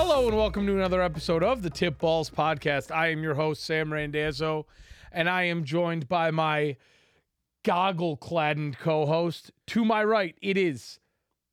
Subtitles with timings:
[0.00, 2.94] Hello and welcome to another episode of the Tip Balls Podcast.
[2.94, 4.64] I am your host, Sam Randazzo,
[5.10, 6.76] and I am joined by my
[7.64, 9.50] goggle clad co host.
[9.66, 11.00] To my right, it is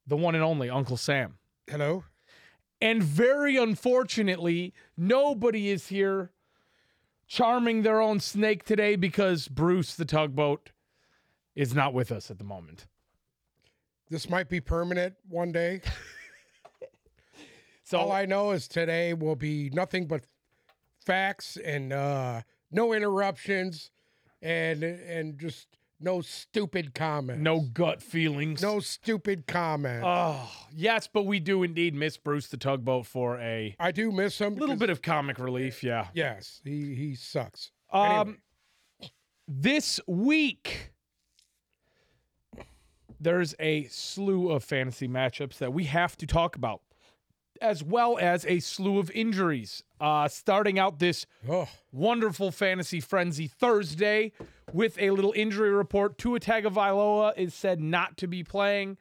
[0.06, 1.38] the one and only Uncle Sam.
[1.66, 2.04] Hello.
[2.80, 6.30] And very unfortunately, nobody is here
[7.26, 10.70] charming their own snake today because Bruce the tugboat
[11.56, 12.86] is not with us at the moment.
[14.08, 15.80] This might be permanent one day.
[17.86, 20.24] So All I know is today will be nothing but
[21.04, 23.92] facts and uh, no interruptions
[24.42, 25.68] and and just
[26.00, 27.40] no stupid comments.
[27.42, 28.60] no gut feelings.
[28.60, 30.04] no stupid comments.
[30.04, 34.40] Oh, yes, but we do indeed miss Bruce the tugboat for a I do miss
[34.40, 34.54] him.
[34.54, 36.08] a little bit of comic relief, yeah.
[36.12, 37.70] Yes, he he sucks.
[37.92, 39.12] Um Anyway.
[39.46, 40.90] this week
[43.20, 46.82] there's a slew of fantasy matchups that we have to talk about
[47.60, 49.82] as well as a slew of injuries.
[50.00, 54.32] Uh starting out this Oh, wonderful fantasy frenzy Thursday
[54.72, 56.18] with a little injury report.
[56.18, 58.98] Tua Tagovailoa is said not to be playing.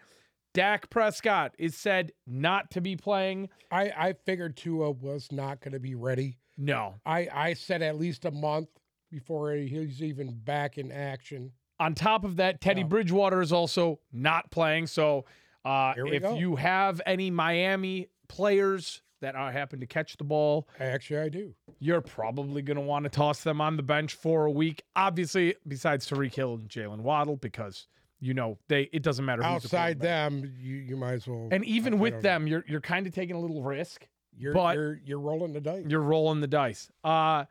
[0.54, 3.50] Dak Prescott is said not to be playing.
[3.72, 6.38] I I figured Tua was not going to be ready.
[6.58, 6.96] No.
[7.06, 8.70] I I said at least a month
[9.12, 11.52] before he's even back in action.
[11.78, 12.88] On top of that, Teddy Yeah.
[12.88, 14.88] Bridgewater is also not playing.
[14.88, 15.26] So
[15.66, 16.36] uh, if go.
[16.38, 21.54] you have any Miami players that are, happen to catch the ball, Actually, I do.
[21.80, 24.84] you're probably going to want to toss them on the bench for a week.
[24.96, 27.88] Obviously, besides Tyreek Hill and Jalen Waddle, because
[28.20, 31.48] you know they it doesn't matter who's Outside them, you you might as well.
[31.52, 32.22] And even I- I with know.
[32.22, 34.08] them, you're you're kind of taking a little risk.
[34.38, 35.86] You're, But- you're you're rolling the dice.
[35.88, 36.92] You're rolling the dice.
[37.04, 37.46] Uh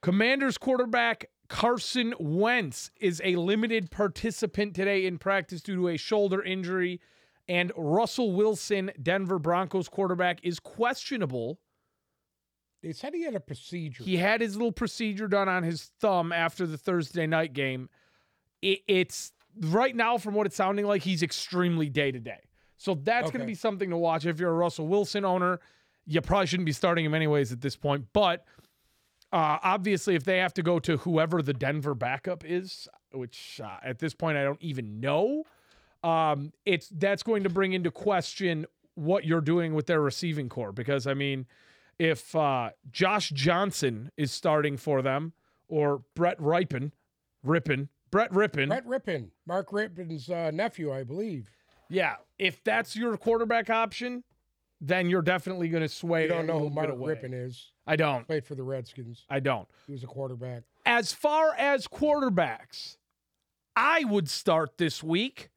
[0.00, 6.42] Commanders quarterback Carson Wentz is a limited participant today in practice due to a shoulder
[6.42, 7.00] injury.
[7.48, 11.58] And Russell Wilson, Denver Broncos quarterback, is questionable.
[12.82, 14.02] They said he had a procedure.
[14.02, 17.88] He had his little procedure done on his thumb after the Thursday night game.
[18.60, 22.40] It, it's right now, from what it's sounding like, he's extremely day to day.
[22.76, 24.26] So that's going to be something to watch.
[24.26, 25.60] If you're a Russell Wilson owner,
[26.04, 28.06] you probably shouldn't be starting him anyways at this point.
[28.12, 28.44] But
[29.32, 33.76] uh, obviously, if they have to go to whoever the Denver backup is, which uh,
[33.84, 35.44] at this point I don't even know,
[36.02, 40.72] um, it's that's going to bring into question what you're doing with their receiving core.
[40.72, 41.46] Because I mean,
[41.98, 45.32] if uh, Josh Johnson is starting for them,
[45.68, 46.92] or Brett Ripon,
[47.46, 51.48] Rypien, Brett Rypien, Brett Rypien, Mark Rypien's uh, nephew, I believe.
[51.88, 54.24] yeah, if that's your quarterback option,
[54.80, 56.22] then you're definitely going to sway.
[56.22, 56.90] You don't know who Mark.
[56.90, 57.70] Rypien is.
[57.86, 58.26] I don't.
[58.26, 59.24] Played for the Redskins.
[59.30, 59.68] I don't.
[59.86, 60.64] He was a quarterback.
[60.84, 62.96] As far as quarterbacks,
[63.76, 65.48] I would start this week.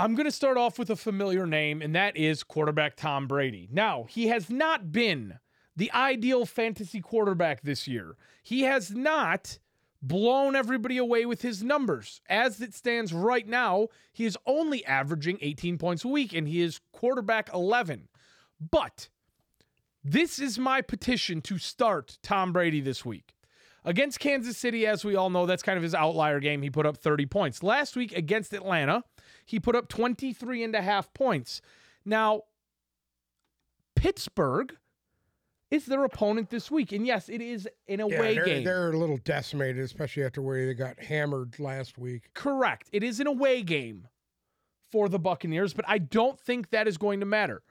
[0.00, 3.68] I'm going to start off with a familiar name, and that is quarterback Tom Brady.
[3.70, 5.38] Now, he has not been
[5.76, 8.16] the ideal fantasy quarterback this year.
[8.42, 9.58] He has not
[10.00, 12.22] blown everybody away with his numbers.
[12.30, 16.62] As it stands right now, he is only averaging 18 points a week, and he
[16.62, 18.08] is quarterback 11.
[18.58, 19.10] But
[20.02, 23.34] this is my petition to start Tom Brady this week.
[23.84, 26.62] Against Kansas City, as we all know, that's kind of his outlier game.
[26.62, 27.62] He put up 30 points.
[27.62, 29.04] Last week against Atlanta,
[29.50, 31.60] he put up 23 and a half points.
[32.04, 32.42] Now,
[33.96, 34.76] Pittsburgh
[35.70, 36.92] is their opponent this week.
[36.92, 38.64] And yes, it is an away they're, game.
[38.64, 42.30] they're a little decimated, especially after where they got hammered last week.
[42.34, 42.88] Correct.
[42.92, 44.08] It is an away game
[44.90, 47.62] for the Buccaneers, but I don't think that is going to matter.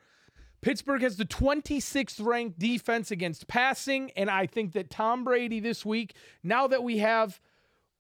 [0.62, 5.86] Pittsburgh has the 26th ranked defense against passing, and I think that Tom Brady this
[5.86, 6.14] week,
[6.44, 7.40] now that we have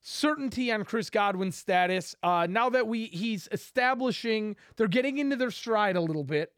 [0.01, 5.51] certainty on Chris Godwin's status, uh, now that we he's establishing, they're getting into their
[5.51, 6.53] stride a little bit.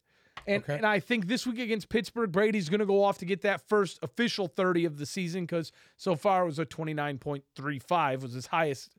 [0.48, 0.76] And, Okay.
[0.78, 3.68] and I think this week against Pittsburgh, Brady's going to go off to get that
[3.68, 8.48] first official 30 of the season because so far it was a 29.35 was his
[8.48, 8.96] highest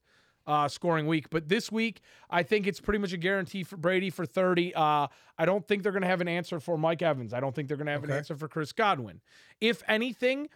[0.46, 1.30] uh, scoring week.
[1.30, 2.00] But this week,
[2.30, 4.74] I think it's pretty much a guarantee for Brady for 30.
[4.74, 5.06] Uh,
[5.38, 7.32] I don't think they're going to have an answer for Mike Evans.
[7.32, 9.20] I don't think they're going to have an answer for Chris Godwin.
[9.60, 10.48] If anything,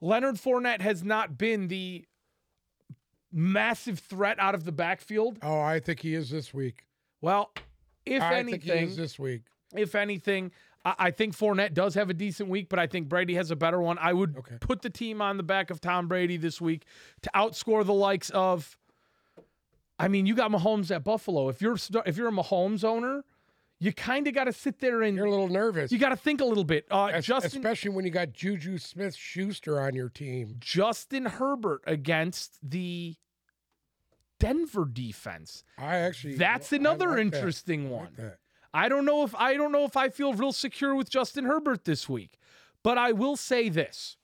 [0.00, 2.04] Leonard Fournette has not been the
[3.32, 5.38] massive threat out of the backfield.
[5.42, 6.86] Oh, I think he is this week.
[7.20, 7.50] Well,
[8.06, 9.42] if I think he anything, is this week.
[9.74, 10.52] if anything,
[10.84, 13.56] I, I think Fournette does have a decent week, but I think Brady has a
[13.56, 13.98] better one.
[13.98, 14.56] I would Okay.
[14.60, 16.84] put the team on the back of Tom Brady this week
[17.22, 18.76] to outscore the likes of.
[19.98, 21.50] I mean, you got Mahomes at Buffalo.
[21.50, 21.76] If you're
[22.06, 23.22] if you're a Mahomes owner,
[23.82, 25.90] you kind of got to sit there and You're a little nervous.
[25.90, 26.84] you got to think a little bit.
[26.90, 30.56] Uh, Es- Justin especially when you got Juju Smith Schuster on your team.
[30.60, 33.16] Justin Herbert against the
[34.38, 35.64] Denver defense.
[35.78, 37.22] I actually That's another like that.
[37.22, 38.04] interesting I one.
[38.04, 38.36] like that.
[38.72, 41.84] I don't know if I don't know if I feel real secure with Justin Herbert
[41.84, 42.38] this week.
[42.82, 44.16] But I will say this.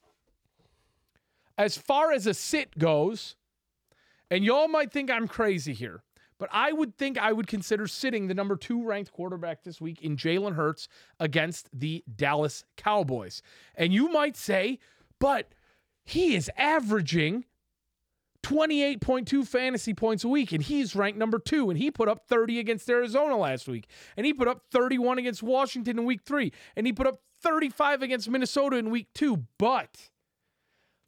[1.57, 3.35] As far as a sit goes,
[4.31, 6.03] and y'all might think I'm crazy here,
[6.39, 10.01] but I would think I would consider sitting the number two ranked quarterback this week
[10.01, 10.87] in Jalen Hurts
[11.19, 13.41] against the Dallas Cowboys.
[13.75, 14.79] And you might say,
[15.19, 15.53] but
[16.03, 17.45] he is averaging
[18.43, 21.69] 28.2 fantasy points a week, and he's ranked number two.
[21.69, 25.43] And he put up 30 against Arizona last week, and he put up 31 against
[25.43, 29.45] Washington in week three, and he put up 35 against Minnesota in week two.
[29.57, 30.09] But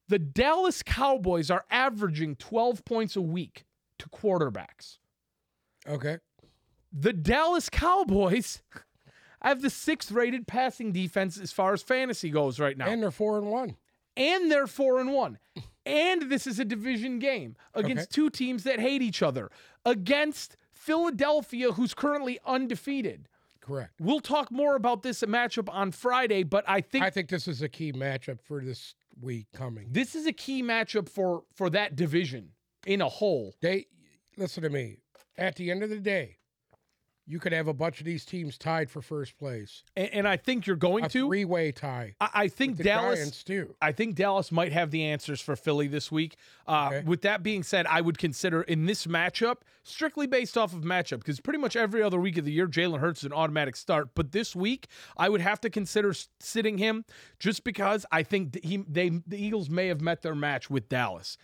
[0.08, 3.66] the Dallas Cowboys are averaging 12 points a week
[4.00, 4.98] to quarterbacks.
[5.88, 6.18] Okay.
[6.92, 8.62] The Dallas Cowboys
[9.42, 12.88] have the sixth rated passing defense as far as fantasy goes right now.
[12.90, 13.76] And they're four and one.
[14.18, 15.38] and they're four and one.
[15.86, 18.12] And this is a division game against Okay.
[18.12, 19.50] two teams that hate each other,
[19.86, 23.28] against Philadelphia, who's currently undefeated.
[23.62, 23.94] Correct.
[24.00, 27.62] We'll talk more about this matchup on Friday, but I think I think this is
[27.62, 29.88] a key matchup for this week coming.
[29.92, 32.50] this is a key matchup for for that division
[32.88, 33.54] in a whole.
[33.62, 33.86] They
[34.38, 34.98] listen to me.
[35.38, 36.36] At the end of the day,
[37.26, 39.84] you could have a bunch of these teams tied for first place.
[39.96, 41.28] And, and I think you're going A to.
[41.28, 42.16] three-way tie.
[42.20, 43.20] I, I think Dallas.
[43.20, 43.76] Giants too.
[43.80, 46.38] I think Dallas might have the answers for Philly this week.
[46.68, 47.04] Uh, Okay.
[47.06, 51.20] With that being said, I would consider in this matchup, strictly based off of matchup,
[51.20, 54.10] because pretty much every other week of the year, Jalen Hurts is an automatic start.
[54.16, 57.06] But this week, I would have to consider sitting him
[57.38, 61.38] just because I think he they the Eagles may have met their match with Dallas.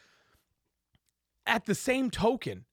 [1.46, 2.66] At the same token,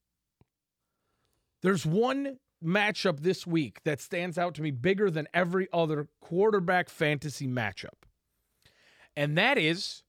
[1.62, 6.88] there's one matchup this week that stands out to me bigger than every other quarterback
[6.88, 8.04] fantasy matchup.
[9.16, 10.02] And that is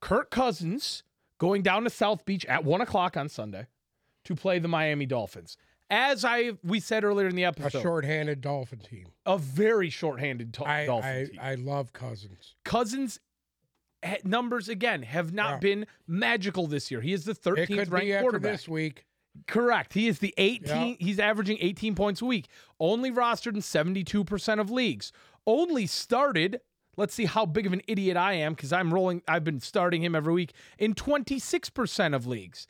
[0.00, 1.02] Kirk Cousins
[1.38, 3.66] going down to South Beach at one o'clock on Sunday
[4.24, 5.56] to play the Miami Dolphins.
[5.90, 9.08] As I we said earlier in the episode, a shorthanded Dolphin team.
[9.26, 11.38] a very shorthanded I Dolphin I, team.
[11.40, 12.54] I love Cousins.
[12.64, 13.20] Cousins
[14.04, 15.58] ha- numbers again have not Yeah.
[15.58, 17.00] been magical this year.
[17.02, 18.52] He is the It 13th could ranked quarterback.
[18.52, 19.04] this week.
[19.46, 19.94] Correct.
[19.94, 20.66] He is the 18.
[20.66, 20.94] Yeah.
[20.98, 22.48] He's averaging 18 points a week.
[22.78, 25.12] Only rostered in 72% of leagues.
[25.46, 26.60] Only started.
[26.96, 29.22] Let's see how big of an idiot I am because I'm rolling.
[29.26, 32.66] I've been starting him every week in 26% of leagues.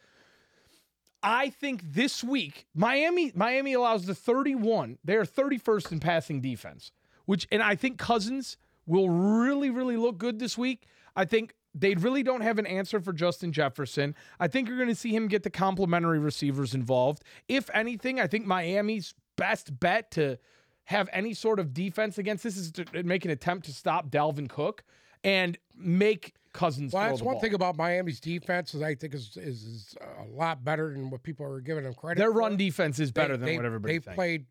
[1.23, 4.99] I think this week Miami Miami allows the 31.
[5.05, 6.91] They are 31st in passing defense,
[7.27, 8.57] which and I think Cousins
[8.87, 10.87] will really really look good this week.
[11.15, 14.15] I think they really don't have an answer for Justin Jefferson.
[14.39, 17.23] I think you're going to see him get the complementary receivers involved.
[17.49, 20.39] If anything, I think Miami's best bet to
[20.85, 24.11] have any sort of defense against this is to uh, make an attempt to stop
[24.11, 24.83] Dalvin Cook
[25.25, 26.93] and make Cousins.
[26.93, 27.41] Well, that's one ball.
[27.41, 31.23] thing about Miami's defense is I think is, is is a lot better than what
[31.23, 32.19] people are giving them credit.
[32.19, 32.41] Their for.
[32.41, 34.47] run defense is better They- than they, what everybody They played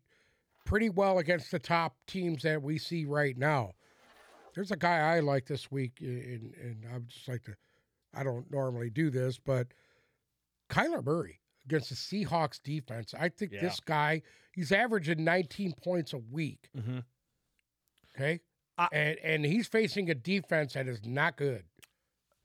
[0.64, 3.72] pretty well against the top teams that we see right now.
[4.54, 7.54] There's a guy I like this week, and, and I would just like to.
[8.14, 9.68] I don't normally do this, but
[10.70, 13.14] Kyler Murray against the Seahawks defense.
[13.18, 13.60] I think Yeah.
[13.62, 14.22] this guy
[14.52, 16.68] he's averaging 19 points a week.
[16.76, 17.04] Mhm.
[18.14, 18.40] Okay,
[18.76, 21.64] I- and and he's facing a defense that is not good.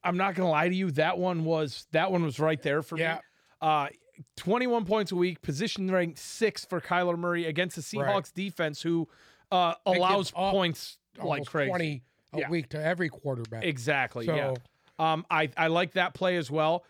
[0.03, 0.91] I'm not gonna lie to you.
[0.91, 3.15] That one was that one was right there for Yeah.
[3.15, 3.22] me.
[3.60, 3.89] Uh,
[4.38, 8.31] 21 points a week, position ranked six for Kyler Murray against the Seahawks Right.
[8.34, 9.10] defense, who
[9.51, 11.69] uh, allows points like crazy.
[11.69, 12.50] 20 a Yeah.
[12.50, 13.63] week to every quarterback.
[13.63, 14.25] Exactly.
[14.25, 14.53] So, yeah.
[15.00, 16.83] Um, I I like that play as well.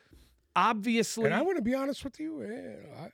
[0.55, 1.25] Obviously.
[1.25, 3.09] and I want to be honest with you, eh, I,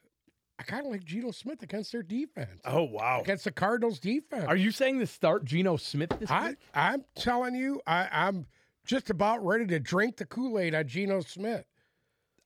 [0.59, 3.19] I kind of like Geno Smith against their defense, oh wow.
[3.21, 4.45] against the Cardinals defense.
[4.47, 6.57] Are you saying to start Geno Smith this I, week?
[6.73, 8.45] I'm telling you, I, I'm
[8.85, 11.65] just about ready to drink the Kool Aid on Geno Smith.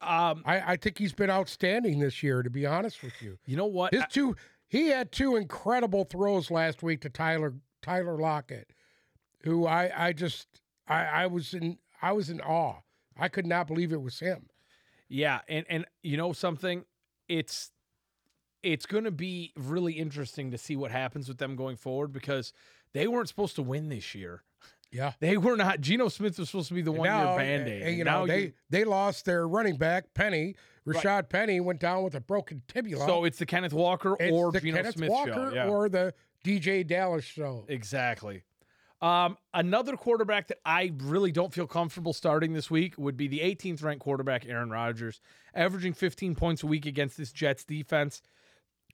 [0.01, 3.37] Um, I, I think he's been outstanding this year, to be honest with you.
[3.45, 3.93] you know what?
[3.93, 4.35] His two,
[4.67, 7.53] he had two incredible throws last week to Tyler
[7.87, 8.69] Tyler Lockett,
[9.43, 10.47] who I, I just,
[10.87, 12.81] I, I was in, I was in awe.
[13.17, 14.47] I could not believe it was him.
[15.09, 16.83] Yeah, and and you know something,
[17.29, 17.71] it's
[18.61, 22.51] it's going to be really interesting to see what happens with them going forward because
[22.93, 24.43] they weren't supposed to win this year.
[24.91, 25.13] Yeah.
[25.19, 25.79] They were not.
[25.81, 27.83] Geno Smith was supposed to be the one year Now, band aid.
[27.83, 30.55] eh, You know, they they lost their running back Penny.
[30.85, 33.05] Rashaad Penny went down with a broken tibula.
[33.05, 35.53] so it's the Kenneth Walker it's or the Geno Kenneth Smith Walker show.
[35.53, 36.13] Yeah, or the
[36.47, 37.65] DJ Dallas show.
[37.67, 38.43] exactly.
[39.01, 43.39] Um, another quarterback that I really don't feel comfortable starting this week would be the
[43.39, 45.21] 18th ranked quarterback Aaron Rodgers,
[45.53, 48.21] averaging 15 points a week against this Jets defense.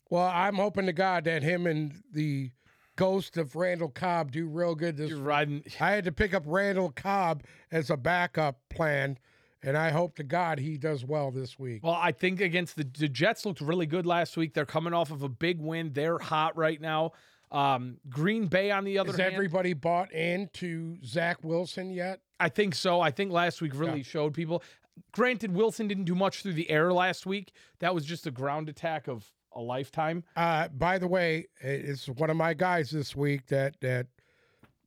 [0.09, 2.51] Well, I'm hoping to God that him and the
[2.95, 5.63] ghost of Randall Cobb do real good this You're riding.
[5.79, 9.17] I had to pick up Randall Cobb as a backup plan,
[9.61, 11.83] and I hope to God he does well this week.
[11.83, 14.53] Well, I think against the, the Jets looked really good last week.
[14.53, 15.93] They're coming off of a big win.
[15.93, 17.13] They're hot right now.
[17.53, 22.19] Um, Green Bay, on the other Is hand, everybody bought into Zach Wilson yet?
[22.39, 22.99] I think so.
[22.99, 24.03] I think last week really Yeah.
[24.03, 24.63] showed people.
[25.11, 27.51] Granted, Wilson didn't do much through the air last week.
[27.79, 30.23] That was just a ground attack of a lifetime.
[30.35, 34.07] Uh, by the way, it's one of my guys this week that that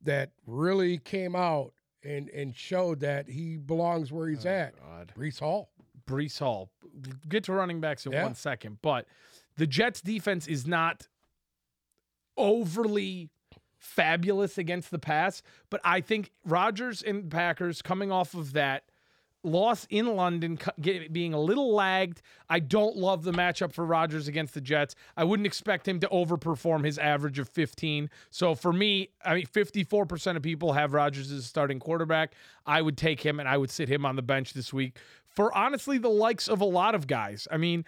[0.03, 4.77] that really came out and and showed that he belongs where he's at.
[4.79, 5.11] God.
[5.17, 5.69] Breece Hall.
[6.05, 6.69] Breece Hall.
[7.27, 8.23] Get to running backs in Yeah.
[8.23, 9.07] one second, but
[9.57, 11.07] the Jets defense is not
[12.37, 13.29] overly
[13.77, 18.83] fabulous against the pass, but I think Rodgers and Packers coming off of that
[19.43, 20.59] loss in London
[21.11, 22.21] being a little lagged.
[22.49, 24.95] I don't love the matchup for Rodgers against the Jets.
[25.15, 28.09] I wouldn't expect him to overperform his average of 15.
[28.29, 32.33] So for me, I mean 54% of people have Rodgers as a starting quarterback.
[32.65, 35.55] I would take him and I would sit him on the bench this week for
[35.55, 37.47] honestly the likes of a lot of guys.
[37.51, 37.85] I mean,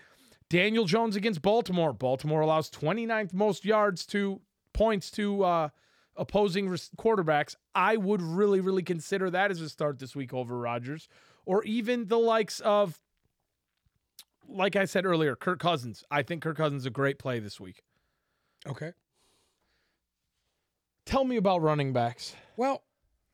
[0.49, 1.93] Daniel Jones against Baltimore.
[1.93, 4.41] Baltimore allows 29th most yards to
[4.73, 5.69] points to uh,
[6.15, 7.55] opposing quarterbacks.
[7.75, 11.07] I would really, really consider that as a start this week over Rodgers,
[11.45, 12.99] or even the likes of,
[14.47, 16.03] like I said earlier, Kirk Cousins.
[16.09, 17.83] I think Kirk Cousins is a great play this week.
[18.67, 18.93] Okay.
[21.05, 22.35] Tell me about running backs.
[22.57, 22.83] Well,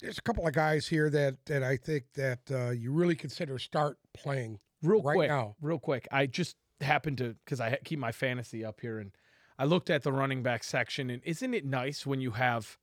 [0.02, 3.58] there's a couple of guys here that that I think that uh, you really consider
[3.60, 4.60] start playing.
[4.82, 5.56] Real Right quick, now.
[5.62, 6.08] real quick.
[6.12, 9.12] I just happened to because I keep my fantasy up here, and
[9.58, 12.78] I looked at the running back section, and isn't it nice when you have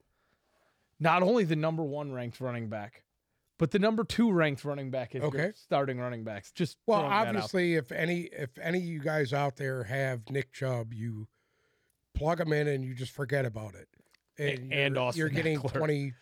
[0.99, 3.04] not only the number one ranked running back,
[3.58, 5.52] but the number two ranked running back as your Okay.
[5.54, 6.50] starting running backs?
[6.52, 9.84] Just Well, throwing that out obviously, if any if any of you guys out there
[9.84, 11.28] have Nick Chubb, you
[12.14, 13.88] plug him in and you just forget about it.
[14.38, 15.72] And, and you're, Austin you're getting Ekeler.
[15.75, 16.12] 20,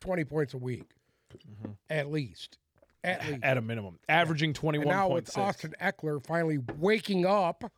[0.00, 0.90] 20 points a week,
[1.34, 1.72] mm-hmm.
[1.88, 2.58] at least.
[3.06, 4.88] At at a minimum, averaging twenty one.
[4.88, 5.38] Now with six.
[5.38, 7.70] Austin Ekeler finally waking up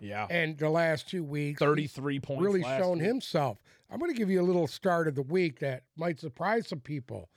[0.00, 2.42] yeah, and the last two weeks, he's thirty three points.
[2.42, 3.06] really shown week.
[3.06, 3.58] himself.
[3.90, 6.80] I'm going to give you a little start of the week that might surprise some
[6.80, 7.28] people.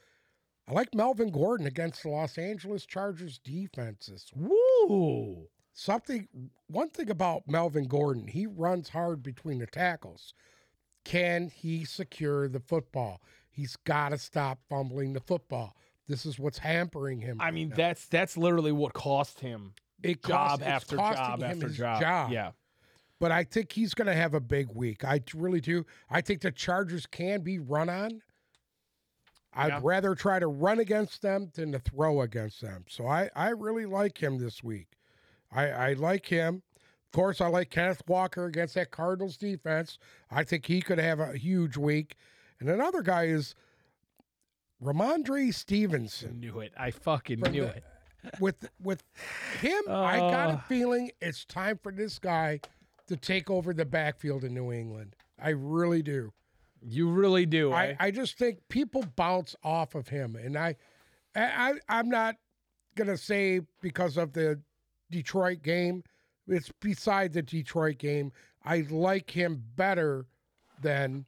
[0.68, 4.32] I like Melvin Gordon against the Los Angeles Chargers defenses.
[4.36, 5.48] Woo!
[5.74, 6.28] Something,
[6.68, 10.34] one thing about Melvin Gordon, he runs hard between the tackles.
[11.06, 13.22] Can he secure the football?
[13.50, 15.76] He's got to stop fumbling the football.
[16.10, 17.40] This is what's hampering him.
[17.40, 17.76] I right mean, now.
[17.78, 19.74] that's that's literally what cost him
[20.04, 22.32] it job after job after his job.
[22.32, 22.52] Yeah,
[23.20, 25.06] but I think he's going to have a big week.
[25.06, 25.86] I really do.
[26.10, 28.22] I think the Chargers can be run on.
[29.54, 29.80] I'd Yeah.
[29.84, 32.86] rather try to run against them than to throw against them.
[32.88, 34.88] So I, I really like him this week.
[35.52, 36.62] I, I like him.
[36.78, 39.98] Of course, I like Kenneth Walker against that Cardinals defense.
[40.30, 42.16] I think he could have a huge week.
[42.60, 43.56] And another guy is
[44.82, 46.40] Rhamondre Stevenson.
[46.40, 46.72] knew it.
[46.78, 47.84] I fucking knew the- it.
[48.42, 49.02] With with
[49.62, 50.54] him, I got Uh.
[50.56, 52.60] a feeling it's time for this guy
[53.08, 55.16] to take over the backfield in New England.
[55.42, 56.34] I really do.
[56.82, 57.72] You really do.
[57.72, 57.96] I, eh?
[57.98, 60.76] I just think people bounce off of him, and I,
[61.34, 62.36] I I'm not
[62.96, 64.60] gonna say because of the
[65.10, 66.04] Detroit game.
[66.46, 68.34] It's beside the Detroit game.
[68.66, 70.26] I like him better
[70.82, 71.26] than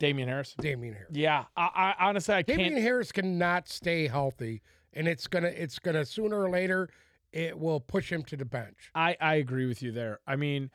[0.00, 0.56] Damien Harris.
[0.58, 1.10] Damien Harris.
[1.12, 2.82] Yeah, I, I honestly I Damien can't.
[2.82, 6.88] Harris cannot stay healthy, and it's gonna it's gonna sooner or later
[7.32, 8.90] it will push him to the bench.
[8.96, 10.18] I I agree with you there.
[10.26, 10.70] I mean,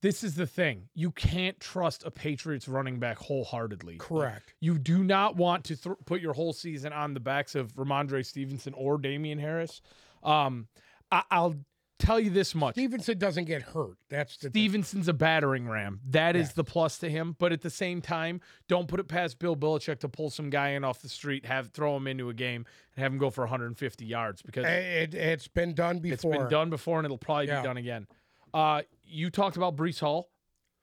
[0.00, 0.88] this is the thing.
[0.94, 3.96] You can't trust a Patriots running back wholeheartedly.
[3.98, 4.54] Correct.
[4.60, 8.24] You do not want to th- put your whole season on the backs of Rhamondre
[8.24, 9.82] Stevenson or Damien Harris.
[10.22, 10.68] Um,
[11.10, 11.56] I, I'll
[12.02, 12.74] tell you this much.
[12.74, 13.96] Stevenson doesn't get hurt.
[14.08, 16.00] That's the Stevenson's a battering ram.
[16.10, 16.52] That is Yes.
[16.54, 17.36] the plus to him.
[17.38, 20.70] But at the same time, don't put it past Bill Belichick to pull some guy
[20.70, 22.66] in off the street, have throw him into a game,
[22.96, 26.32] and have him go for 150 yards because It, it's been done it's before.
[26.32, 27.60] been done before and it'll probably Yeah.
[27.62, 28.06] be done again.
[28.52, 30.28] Uh, you talked about Breece Hall.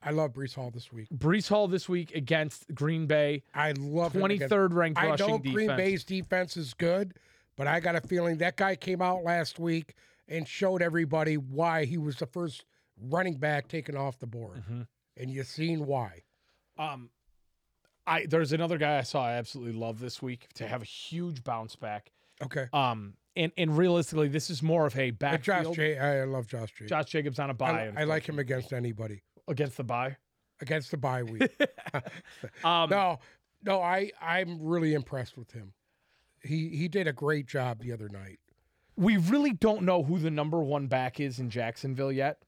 [0.02, 1.08] I love Breece Hall this week.
[1.10, 5.36] Breece Hall this week against Green Bay, I love against- 23rd ranked I rushing know
[5.38, 5.54] defense.
[5.54, 7.12] Green Bay's defense is good,
[7.56, 9.94] but I got a feeling that guy came out last week
[10.30, 12.64] and showed everybody why he was the first
[12.96, 14.86] running back taken off the board, Mhm.
[15.16, 16.22] and you've seen why.
[16.78, 17.10] Um,
[18.06, 21.44] I there's another guy I saw I absolutely love this week to have a huge
[21.44, 22.12] bounce back.
[22.42, 25.66] Okay, Um, and and realistically, this is more of a but Josh.
[25.76, 25.98] J.
[25.98, 26.86] I love Josh J.
[26.86, 27.92] Josh Jacobs on a bye.
[27.96, 30.16] I like him against anybody against the bye.
[30.60, 31.50] against the bye week.
[32.64, 33.18] Um, no,
[33.62, 35.74] no, I I'm really impressed with him.
[36.42, 38.40] He he did a great job the other night.
[38.96, 42.38] We really don't know who the number one back is in Jacksonville yet.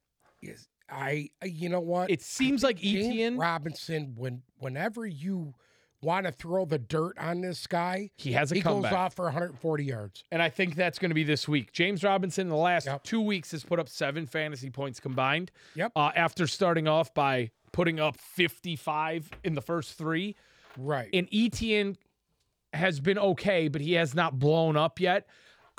[0.41, 2.11] Yes, I you know what?
[2.11, 3.37] It seems like James Etienne.
[3.39, 5.55] Robinson, when whenever you
[6.03, 8.91] want to throw the dirt on this guy, He has a he comeback.
[8.91, 10.25] goes off for 140 yards.
[10.33, 11.71] And I think that's going to be this week.
[11.73, 13.05] James Robinson in the last Yep.
[13.05, 15.53] two weeks has put up seven fantasy points combined.
[15.77, 15.93] Yep.
[15.95, 20.35] Uh, after starting off by putting up 55 in the first three.
[20.77, 21.09] Right.
[21.13, 21.97] And Etienne
[22.73, 25.29] has been okay, but he has not blown up yet.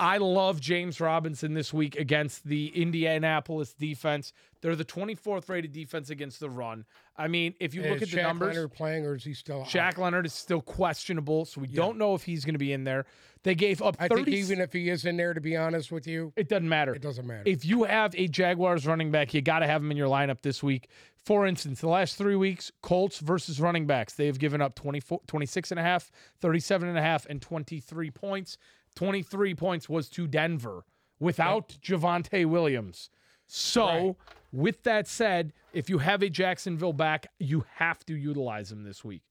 [0.00, 4.32] I love James Robinson this week against the Indianapolis defense.
[4.60, 6.84] They're the 24th rated defense against the run.
[7.16, 9.98] I mean, if you look at the numbers, Leonard playing or is he still out?
[9.98, 13.06] Leonard is still questionable, so we don't know if he's going to be in there.
[13.44, 15.92] They gave up I 30 think even if he is in there, to be honest
[15.92, 16.94] with you, it doesn't matter.
[16.94, 17.42] it doesn't matter.
[17.44, 20.40] If you have a Jaguars running back, you got to have him in your lineup
[20.42, 20.88] this week.
[21.24, 25.20] For instance, the last three weeks, Colts versus running backs, they have given up 24,
[25.26, 26.10] 26 and a half,
[26.40, 28.58] 37 and a half, and 23 points.
[28.96, 30.84] 23 points was to Denver
[31.18, 33.10] without Javonte Williams.
[33.46, 34.16] So, Right.
[34.52, 39.04] with that said, if you have a Jacksonville back, you have to utilize him this
[39.04, 39.22] week.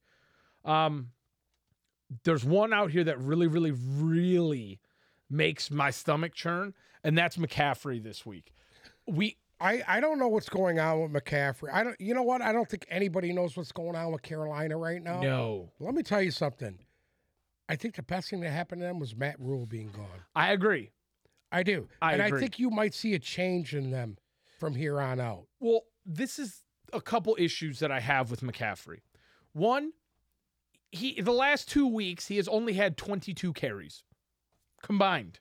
[0.66, 1.12] Um,
[2.24, 4.80] there's one out here that really, really, really
[5.30, 8.54] makes my stomach churn, and that's McCaffrey this week.
[9.08, 11.72] We I, I don't know what's going on with McCaffrey.
[11.72, 12.00] I don't.
[12.00, 12.42] You know what?
[12.42, 15.22] I don't think anybody knows what's going on with Carolina right now.
[15.22, 16.78] no, Let me tell you something.
[17.74, 20.06] I think the best thing that happened to them was Matt Rhule being gone.
[20.36, 20.92] I agree.
[21.52, 22.38] I do, I and agree.
[22.38, 24.18] I think you might see a change in them
[24.60, 25.48] from here on out.
[25.60, 26.62] Well, this is
[26.94, 29.00] a couple issues that I have with McCaffrey.
[29.54, 29.94] One,
[30.92, 34.04] he the last two weeks he has only had 22 carries
[34.84, 35.40] combined.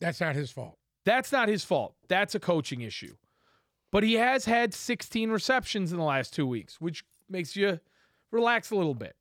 [0.00, 0.78] That's not his fault.
[1.04, 1.96] That's not his fault.
[2.06, 3.16] That's a coaching issue.
[3.90, 7.80] But he has had 16 receptions in the last two weeks, which makes you
[8.30, 9.16] relax a little bit.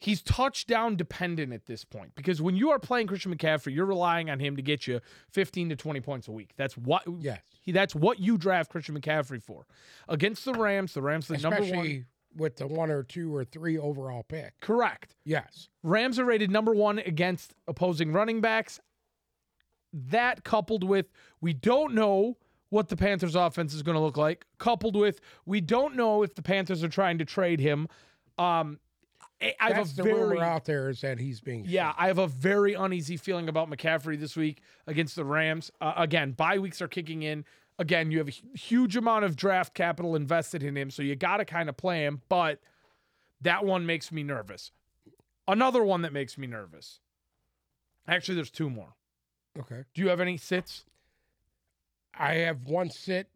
[0.00, 4.28] He's touchdown dependent at this point because when you are playing Christian McCaffrey, you're relying
[4.28, 6.52] on him to get you 15 to 20 points a week.
[6.56, 9.66] That's what Yes, he, that's what you draft Christian McCaffrey for.
[10.08, 12.06] Against the Rams, the Rams the number especially one.
[12.36, 14.60] with the one or two or three overall pick.
[14.60, 15.16] Correct.
[15.24, 18.80] Yes, Rams are rated number one against opposing running backs.
[19.92, 21.06] That coupled with
[21.40, 22.36] we don't know
[22.68, 26.34] what the Panthers offense is going to look like, coupled with we don't know if
[26.34, 27.86] the Panthers are trying to trade him.
[28.36, 28.80] Um,
[29.42, 31.64] I have that's a the very rumor out there is that he's being.
[31.66, 35.70] yeah, I have a very uneasy feeling about McCaffrey this week against the Rams.
[35.80, 37.44] Uh, again, bye weeks are kicking in.
[37.78, 41.38] Again, you have a huge amount of draft capital invested in him, so you got
[41.38, 42.22] to kind of play him.
[42.28, 42.60] But
[43.40, 44.70] that one makes me nervous.
[45.46, 47.00] Another one that makes me nervous.
[48.06, 48.94] Actually, there's two more.
[49.58, 49.82] Okay.
[49.92, 50.84] Do you have any sits?
[52.16, 53.28] I have one sit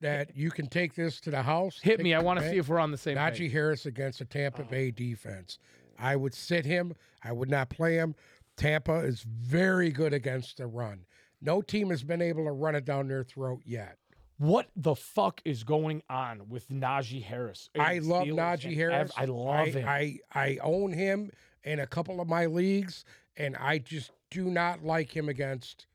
[0.00, 1.78] that you can take this to the house.
[1.82, 2.14] Hit me.
[2.14, 3.52] I want to see if we're on the same Najee page.
[3.52, 4.70] Harris against the Tampa oh.
[4.70, 5.58] Bay defense.
[5.98, 6.94] I would sit him.
[7.22, 8.14] I would not play him.
[8.56, 11.04] Tampa is very good against the run.
[11.40, 13.98] No team has been able to run it down their throat yet.
[14.38, 17.70] What the fuck is going on with Najee Harris?
[17.78, 18.74] I love Steelers Najee?
[18.74, 19.12] Harris.
[19.16, 19.88] I love I, him.
[19.88, 21.30] I, I own him
[21.64, 23.04] in a couple of my leagues,
[23.36, 25.86] and I just do not like him against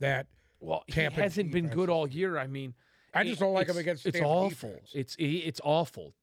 [0.00, 0.26] that.
[0.60, 2.36] well, he Tampa hasn't been good all year.
[2.36, 2.74] I mean,
[3.14, 4.48] I just don't like him against It's awful.
[4.70, 4.90] defense.
[4.94, 6.14] It's it's awful.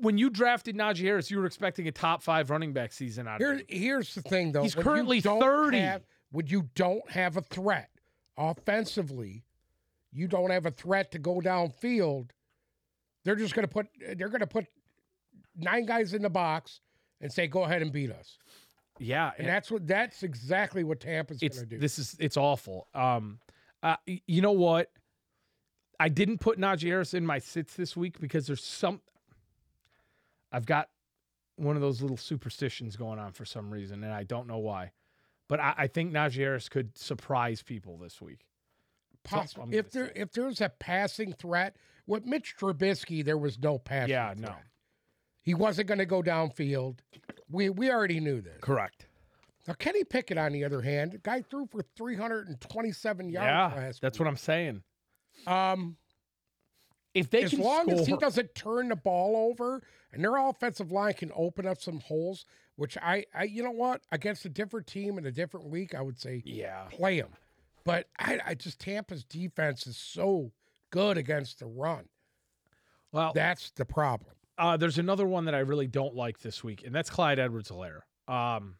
[0.00, 3.40] When you drafted Najee Harris, you were expecting a top five running back season out
[3.42, 3.62] of him.
[3.68, 4.62] here's the thing, though.
[4.62, 5.78] He's When currently 30.
[5.78, 7.90] Have, when you don't have a threat
[8.36, 9.44] offensively,
[10.12, 12.30] you don't have a threat to go downfield.
[13.24, 13.88] They're just going to put.
[14.16, 14.66] They're going to put
[15.56, 16.80] nine guys in the box
[17.20, 18.38] and say, "Go ahead and beat us."
[19.00, 19.86] Yeah, And that's what.
[19.86, 21.78] That's exactly what Tampa's going to do.
[21.78, 22.88] this is it's awful.
[22.94, 23.38] Um,
[23.82, 24.90] uh, you know what?
[26.00, 29.00] I didn't put Najee Harris in my sits this week because there's some.
[30.52, 30.88] I've got
[31.56, 34.92] one of those little superstitions going on for some reason, and I don't know why.
[35.48, 38.46] But I, I think Najee Harris could surprise people this week.
[39.24, 39.66] Possible.
[39.70, 44.10] If there if there's a passing threat with Mitch Trubisky, there was no passing.
[44.10, 44.38] Yeah, threat.
[44.40, 44.54] no.
[45.42, 46.98] He wasn't going to go downfield.
[47.50, 48.58] We we already knew this.
[48.60, 49.06] Correct.
[49.66, 54.18] Now Kenny Pickett, on the other hand, guy threw for 327 yards Yeah, last that's
[54.18, 54.24] week.
[54.24, 54.82] what I'm saying.
[55.46, 55.96] Um,
[57.14, 60.36] If they as can long score, as he doesn't turn the ball over and their
[60.36, 62.44] offensive line can open up some holes,
[62.76, 66.02] which I, I you know what, against a different team in a different week, I
[66.02, 67.28] would say yeah, play him.
[67.84, 70.52] But I, I just Tampa's defense is so
[70.90, 72.04] good against the run.
[73.12, 74.34] well, That's the problem.
[74.58, 77.68] Uh, there's another one that I really don't like this week, and that's Clyde Edwards
[77.68, 78.04] Hilaire.
[78.26, 78.76] Um,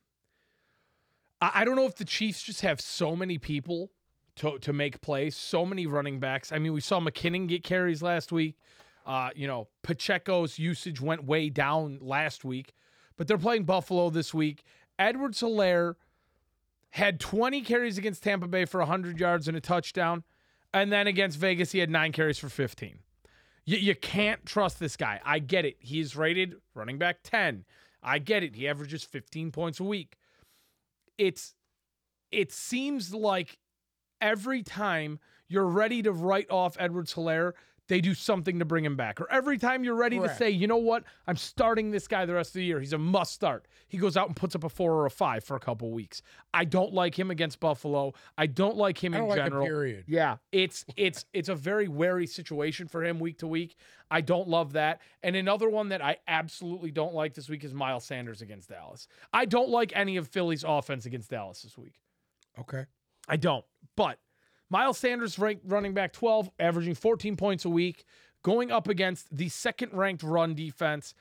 [1.40, 3.90] I, I don't know if the Chiefs just have so many people
[4.38, 6.52] to, to make plays, so many running backs.
[6.52, 8.56] I mean, we saw McKinnon get carries last week.
[9.06, 12.74] Uh, you know, Pacheco's usage went way down last week,
[13.16, 14.64] but they're playing Buffalo this week.
[14.98, 15.96] Edwards Hilaire
[16.90, 20.24] had 20 carries against Tampa Bay for 100 yards and a touchdown.
[20.72, 22.98] And then against Vegas, he had nine carries for 15.
[23.64, 25.20] You, you can't trust this guy.
[25.24, 25.76] I get it.
[25.80, 27.64] He's rated running back 10.
[28.02, 28.54] I get it.
[28.54, 30.16] He averages 15 points a week.
[31.16, 31.54] It's
[32.30, 33.58] it seems like
[34.20, 37.54] every time you're ready to write off Edwards Hilaire,
[37.88, 39.20] they do something to bring him back.
[39.20, 40.34] Or every time you're ready Correct.
[40.34, 42.80] to say, you know what, I'm starting this guy the rest of the year.
[42.80, 43.66] He's a must start.
[43.88, 46.20] He goes out and puts up a four or a five for a couple weeks.
[46.52, 48.12] I don't like him against Buffalo.
[48.36, 49.66] I don't like him I in like general.
[49.66, 50.04] period.
[50.06, 53.74] Yeah, it's it's it's a very wary situation for him week to week.
[54.10, 55.00] I don't love that.
[55.22, 59.08] And another one that I absolutely don't like this week is Miles Sanders against Dallas.
[59.32, 61.94] I don't like any of Philly's offense against Dallas this week.
[62.58, 62.84] Okay.
[63.28, 63.64] I don't.
[63.98, 64.20] But
[64.70, 68.04] Miles Sanders ranked running back 12, averaging 14 points a week,
[68.44, 71.14] going up against the second ranked run defense.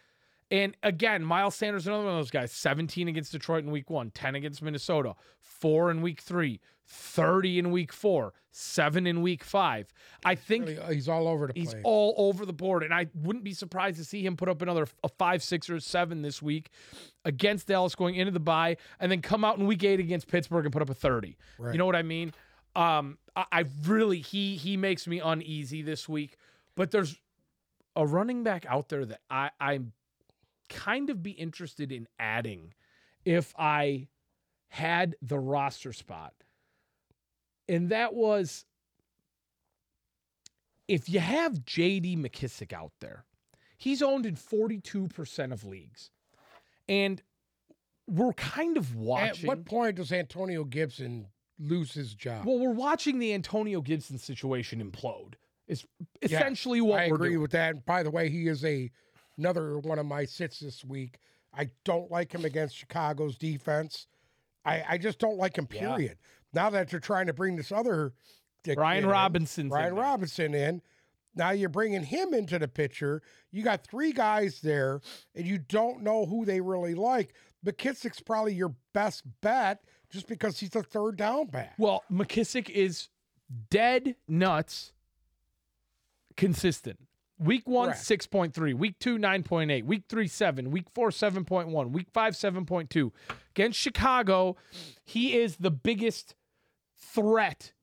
[0.51, 4.11] And again, Miles Sanders, another one of those guys, 17 against Detroit in week one,
[4.11, 9.91] 10 against Minnesota, four in week three, 30 in week four, seven in week five.
[10.23, 11.81] I think uh, he's all over the He's place.
[11.83, 14.87] all over the board, and I wouldn't be surprised to see him put up another
[15.03, 16.69] a five, six, or seven this week
[17.25, 20.63] against Dallas going into the bye, and then come out in week eight against Pittsburgh
[20.65, 21.37] and put up a thirty.
[21.57, 21.73] Right.
[21.73, 22.31] You know what I mean?
[22.77, 26.37] Um, I, I really he he makes me uneasy this week,
[26.75, 27.19] but there's
[27.95, 29.93] a running back out there that I I'm
[30.69, 32.73] kind of be interested in adding
[33.25, 34.07] if I
[34.69, 36.33] had the roster spot,
[37.67, 38.65] and that was
[40.87, 43.25] if you have JD McKissic out there,
[43.77, 46.11] he's owned in 42% of leagues.
[46.87, 47.21] And
[48.07, 49.25] we're kind of watching.
[49.25, 49.47] At watching.
[49.47, 51.27] what point does Antonio Gibson
[51.59, 52.45] lose his job?
[52.45, 55.33] well, we're watching the Antonio Gibson situation implode.
[55.67, 55.85] Is
[56.21, 57.41] essentially what I agree doing.
[57.41, 57.71] with that.
[57.71, 58.89] And by the way, he is a
[59.37, 61.19] another one of my sits this week.
[61.53, 64.07] I don't like him against Chicago's defense.
[64.63, 65.67] I, I just don't like him.
[65.71, 65.95] Yeah.
[65.95, 66.17] Period.
[66.53, 68.13] Now that you're trying to bring this other
[68.63, 69.99] Brian kid in, Robinson's Brian in.
[69.99, 70.81] Robinson in.
[71.35, 73.21] Now you're bringing him into the picture.
[73.51, 75.01] You got three guys there,
[75.35, 77.33] and you don't know who they really like.
[77.65, 81.73] McKissic's probably your best bet just because he's a third down back.
[81.77, 83.09] Well, McKissic is
[83.69, 84.91] dead nuts
[86.35, 86.99] consistent.
[87.39, 88.01] Week one, Correct.
[88.01, 88.73] 6.3.
[88.73, 89.83] Week two, 9.8.
[89.83, 90.71] Week three, 7.
[90.71, 91.91] Week four, 7.1.
[91.91, 93.11] Week five, 7.2.
[93.51, 94.55] Against Chicago,
[95.03, 96.35] he is the biggest
[96.97, 97.73] threat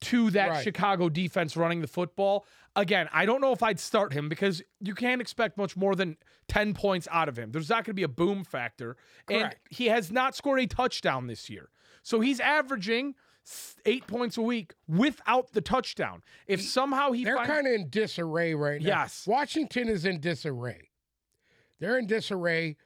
[0.00, 0.64] to that Right.
[0.64, 2.46] Chicago defense running the football.
[2.76, 6.16] Again, I don't know if I'd start him because you can't expect much more than
[6.48, 7.52] 10 points out of him.
[7.52, 8.96] There's not going to be a boom factor.
[9.28, 11.68] And he has not scored a touchdown this year.
[12.02, 13.14] So he's averaging
[13.84, 16.22] eight points a week without the touchdown.
[16.46, 18.86] If somehow he They're finds, kind of in disarray right now.
[18.86, 19.24] Yes.
[19.26, 20.90] Washington is in disarray.
[21.78, 22.76] They're in disarray.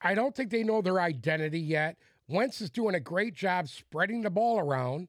[0.00, 1.98] I don't think they know their identity yet.
[2.28, 5.08] Wentz is doing a great job spreading the ball around,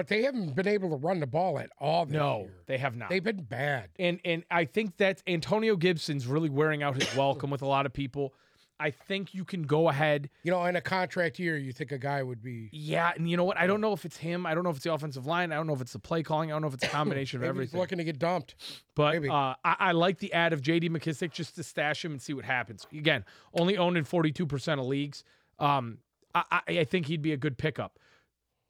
[0.00, 2.50] but they haven't been able to run the ball at all no, year.
[2.64, 3.10] they have not.
[3.10, 3.90] They've been bad.
[3.98, 7.84] and and I think that Antonio Gibson's really wearing out his welcome with a lot
[7.84, 8.32] of people.
[8.78, 10.30] I think you can go ahead.
[10.42, 13.36] You know, in a contract year, you think a guy would be Yeah, and you
[13.36, 13.58] know what?
[13.58, 14.46] I don't know if it's him.
[14.46, 15.52] I don't know if it's the offensive line.
[15.52, 16.50] I don't know if it's the play calling.
[16.50, 17.80] I don't know if it's a combination of maybe he's everything.
[17.80, 18.54] looking to get dumped.
[18.94, 20.88] But uh, I, I like the ad of J.D.
[20.88, 22.86] McKissic just to stash him and see what happens.
[22.90, 25.24] Again, only owned in 42% of leagues.
[25.58, 25.98] Um,
[26.34, 27.98] I, I, I think he'd be a good pickup.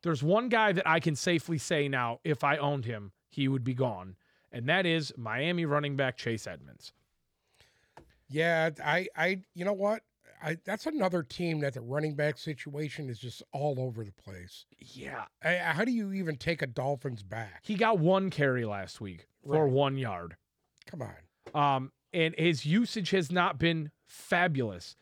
[0.03, 3.65] There's one guy that I can safely say now, if I owned him, he would
[3.65, 4.17] be gone,
[4.51, 6.93] and that is Miami running back Chase Edmonds.
[8.29, 10.03] Yeah, I, I, you know what?
[10.43, 14.65] I, that's another team that the running back situation is just all over the place.
[14.79, 17.61] Yeah, I, how do you even take a Dolphins back?
[17.63, 20.37] he got one carry last week for one yard.
[20.87, 21.15] Come on.
[21.55, 24.97] Um, and his usage has not been fabulous.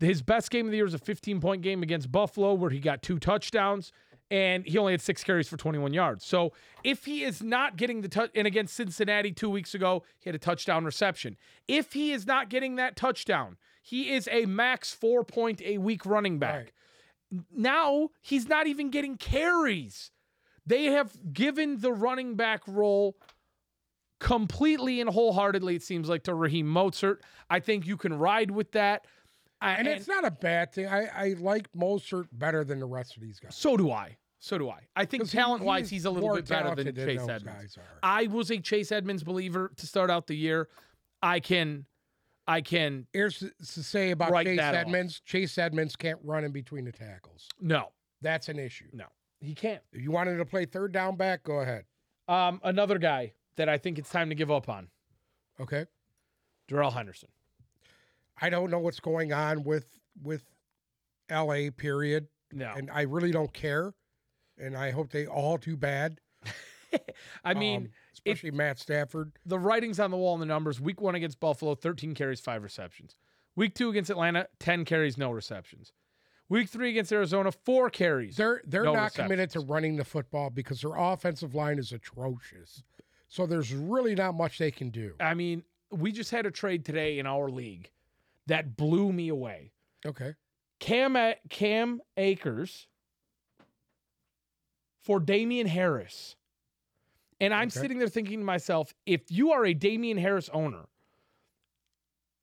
[0.00, 2.80] His best game of the year was a 15 point game against Buffalo, where he
[2.80, 3.92] got two touchdowns
[4.30, 6.24] and he only had six carries for 21 yards.
[6.24, 6.52] So
[6.84, 10.34] if he is not getting the touch, and against Cincinnati two weeks ago, he had
[10.34, 11.36] a touchdown reception.
[11.66, 16.06] If he is not getting that touchdown, he is a max four point a week
[16.06, 16.72] running back.
[17.32, 17.42] Right.
[17.54, 20.10] Now he's not even getting carries.
[20.66, 23.16] They have given the running back role
[24.18, 27.18] completely and wholeheartedly, it seems like, to Raheem Mostert.
[27.48, 29.06] I think you can ride with that.
[29.60, 30.86] I- And it's not a bad thing.
[30.86, 33.56] I, I like Mostert better than the rest of these guys.
[33.56, 34.16] so do I.
[34.42, 34.80] So do I.
[34.96, 37.78] I think talent wise, he's he's a little bit better than talented than Chase Edmonds.
[38.02, 40.68] I was a Chase Edmonds believer to start out the year.
[41.22, 41.84] I can,
[42.46, 44.80] I can, Here's to say about Chase that off.
[44.80, 45.20] Edmonds.
[45.20, 47.48] Chase Edmonds can't run in between the tackles.
[47.60, 47.90] no,
[48.22, 48.86] That's an issue.
[48.94, 49.04] no,
[49.40, 49.82] he can't.
[49.92, 51.84] If you wanted to play third down back, go ahead.
[52.26, 54.88] Um, another guy that I think it's time to give up on,
[55.60, 55.84] Okay.
[56.66, 57.28] Darrell Henderson.
[58.40, 59.86] I don't know what's going on with
[60.22, 60.44] with
[61.30, 62.28] LA period.
[62.52, 63.92] No, And I really don't care.
[64.60, 66.20] And I hope they all do bad.
[67.44, 69.32] I mean, Um, especially Matt Stafford.
[69.46, 70.80] the writing's on the wall in the numbers.
[70.80, 73.16] Week one against Buffalo, 13 carries, five receptions.
[73.56, 75.92] Week two against Atlanta, 10 carries, no receptions.
[76.48, 78.36] Week three against Arizona, four carries.
[78.36, 82.82] They're they're No not committed to running the football because their offensive line is atrocious.
[83.28, 85.14] So there's really not much they can do.
[85.20, 87.90] I mean, we just had a trade today in our league
[88.48, 89.70] that blew me away.
[90.04, 90.34] Okay.
[90.80, 91.16] Cam
[91.50, 92.88] Cam Akers
[95.02, 96.36] for Damien Harris.
[97.40, 97.80] And I'm Okay.
[97.80, 100.86] sitting there thinking to myself, if you are a Damien Harris owner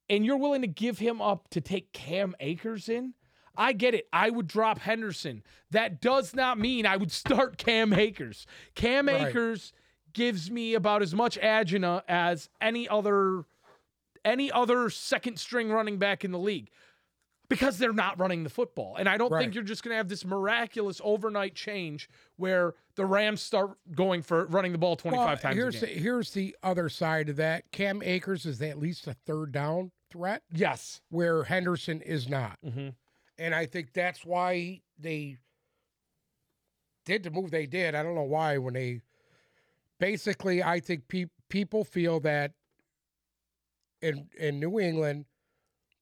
[0.09, 3.13] and you're willing to give him up to take Cam Akers in,
[3.55, 4.07] I get it.
[4.13, 5.43] I would drop Henderson.
[5.71, 7.11] That does not mean I would
[7.51, 8.45] start Cam Akers.
[8.75, 9.27] Cam Right.
[9.27, 9.73] Akers
[10.13, 13.43] gives me about as much agina as any other
[14.25, 16.69] any other second string running back in the league
[17.49, 18.95] because they're not running the football.
[18.97, 19.41] And I don't Right.
[19.43, 24.21] think you're just going to have this miraculous overnight change where the Rams start going
[24.21, 27.35] for running the ball 25 Well, times here's a the, here's the other side of
[27.37, 27.71] that.
[27.71, 31.01] Cam Akers is at least a third down threat, yes.
[31.09, 32.57] where Henderson is not.
[32.65, 32.95] Mhm.
[33.37, 35.37] And I think that's why they
[37.05, 37.95] did the move they did.
[37.95, 39.01] I don't know why when they
[39.99, 42.53] basically I think pe- people feel that
[44.01, 45.25] in in New England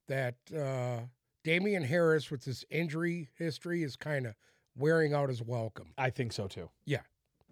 [0.07, 1.01] that uh
[1.45, 4.33] Damien Harris with his injury history is kind of
[4.75, 5.93] wearing out his welcome.
[5.97, 6.69] I think so too.
[6.85, 7.01] Yeah.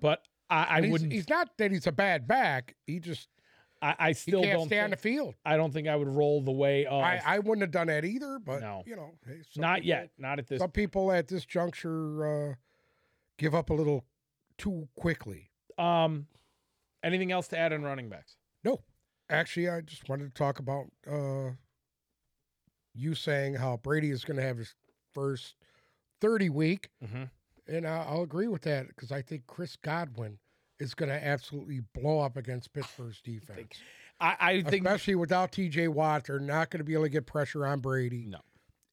[0.02, 1.14] But I, I he's, wouldn't.
[1.14, 2.76] he's not that he's a bad back.
[2.88, 3.30] He just
[3.82, 4.66] I, I he still can't don't.
[4.68, 5.36] stay on the field.
[5.46, 7.02] I don't think I would roll the way of.
[7.04, 8.82] I, I wouldn't have done that either, but No.
[8.86, 10.10] you know, hey, not people- yet.
[10.18, 10.60] Not at this.
[10.60, 12.56] Some people at this juncture uh,
[13.38, 14.04] give up a little
[14.58, 15.52] too quickly.
[15.78, 16.28] Um,
[17.04, 18.38] anything else to add on running backs?
[18.64, 18.82] No,
[19.30, 21.52] actually, I just wanted to talk about uh,
[22.94, 24.76] you saying how Brady is going to have his
[25.14, 25.56] first
[26.22, 26.90] 30 week.
[27.04, 27.24] Mm-hmm.
[27.68, 30.38] And I'll agree with that because I think Chris Godwin
[30.80, 33.80] is going to absolutely blow up against Pittsburgh's defense.
[34.20, 37.26] I, I think Especially without TJ Watt, they're not going to be able to get
[37.26, 38.26] pressure on Brady.
[38.28, 38.40] no.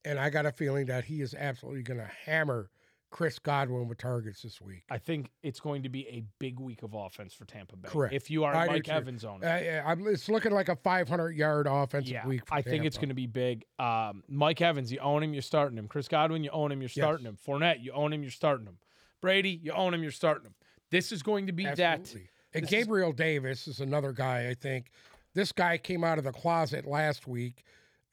[0.03, 2.71] And I got a feeling that he is absolutely going to hammer
[3.11, 4.85] Chris Godwin with targets this week.
[4.89, 7.89] I think it's going to be a big week of offense for Tampa Bay.
[7.89, 8.15] Correct.
[8.15, 8.89] If you are I Mike.
[8.89, 9.47] Evans owner.
[9.47, 12.47] Uh, it's looking like a 500 yard offensive yeah, week.
[12.47, 13.65] For I think it's going to be big.
[13.79, 15.89] Um, Mike Evans, you own him, you're starting him.
[15.89, 17.37] Chris Godwin, you own him, you're starting him.
[17.47, 18.79] Fournette, you own him, you're starting him.
[19.21, 20.55] Brady, you own him, you're starting him.
[20.91, 22.15] This is going to be that.
[22.53, 24.49] And this is- Gabriel Davis is another guy.
[24.49, 24.91] I think
[25.35, 27.65] this guy came out of the closet last week,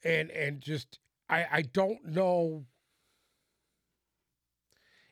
[0.04, 2.64] and and just I I don't know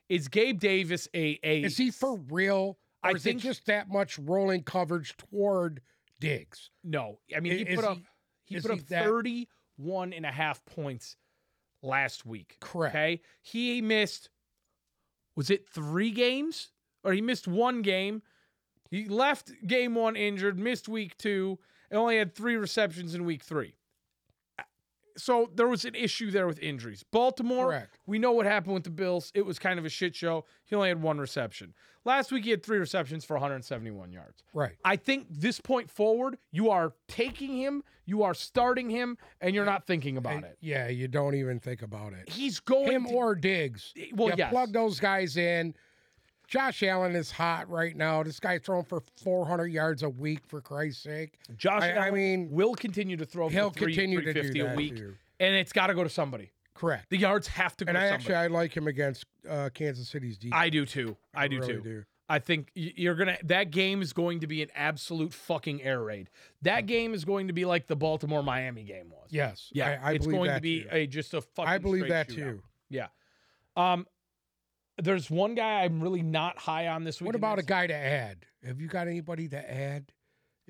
[0.09, 1.63] Is Gabe Davis a a?
[1.63, 5.81] is he for real I is think- it just that much rolling coverage toward
[6.21, 6.71] Diggs?
[6.85, 7.99] No, I mean he Is put up
[8.45, 11.17] he- put he up that- 31 and a half points
[11.83, 12.57] last week.
[12.61, 12.95] Correct.
[12.95, 13.21] Okay.
[13.43, 14.31] He missed
[15.35, 16.71] was it 3 games
[17.05, 18.23] or he missed one game.
[18.91, 21.59] He left game 1 injured, missed week 2,
[21.91, 23.77] and only had 3 receptions in week 3.
[25.17, 27.05] So there was an issue there with injuries.
[27.11, 27.99] Baltimore, Correct.
[28.07, 29.33] we know what happened with the Bills.
[29.35, 30.45] It was kind of a shit show.
[30.65, 31.75] He only had one reception.
[32.05, 34.45] Last week he had 3 receptions for 171 yards.
[34.55, 34.77] Right.
[34.85, 39.65] I think this point forward, you are taking him, you are starting him, and you're
[39.65, 40.59] not thinking about And, it.
[40.61, 42.29] Yeah, you don't even think about it.
[42.29, 43.93] He's going Him to- or Diggs.
[44.13, 44.51] well, you yes.
[44.53, 45.75] plug those guys in.
[46.47, 48.23] Josh Allen is hot right now.
[48.23, 51.39] This guy's throwing for 400 yards a week, for Christ's sake.
[51.57, 54.61] Josh I- I Allen mean, will continue to throw He'll three, continue to do 350
[54.61, 55.15] a week, too.
[55.41, 56.51] and it's got to go to somebody.
[56.75, 57.09] Correct.
[57.11, 58.23] The yards have to go And to I somebody.
[58.23, 60.61] actually I like him against uh, Kansas City's defense.
[60.61, 61.17] I do too.
[61.35, 61.81] I, do really too.
[61.81, 62.05] do.
[62.29, 63.39] I think you're gonna.
[63.45, 66.29] That game is going to be an absolute fucking air raid.
[66.63, 69.29] That game is going to be like the Baltimore Miami game was.
[69.31, 69.71] Yes.
[69.73, 70.89] Yeah, I, I it's going to be too.
[70.93, 71.69] a just a fucking.
[71.73, 72.35] I believe that shootout.
[72.35, 72.63] too.
[72.91, 73.07] Yeah.
[73.77, 74.07] Um,
[75.03, 77.27] there's one guy I'm really not high on this week.
[77.27, 78.47] What about a guy to add?
[78.65, 80.13] Have you got anybody to add?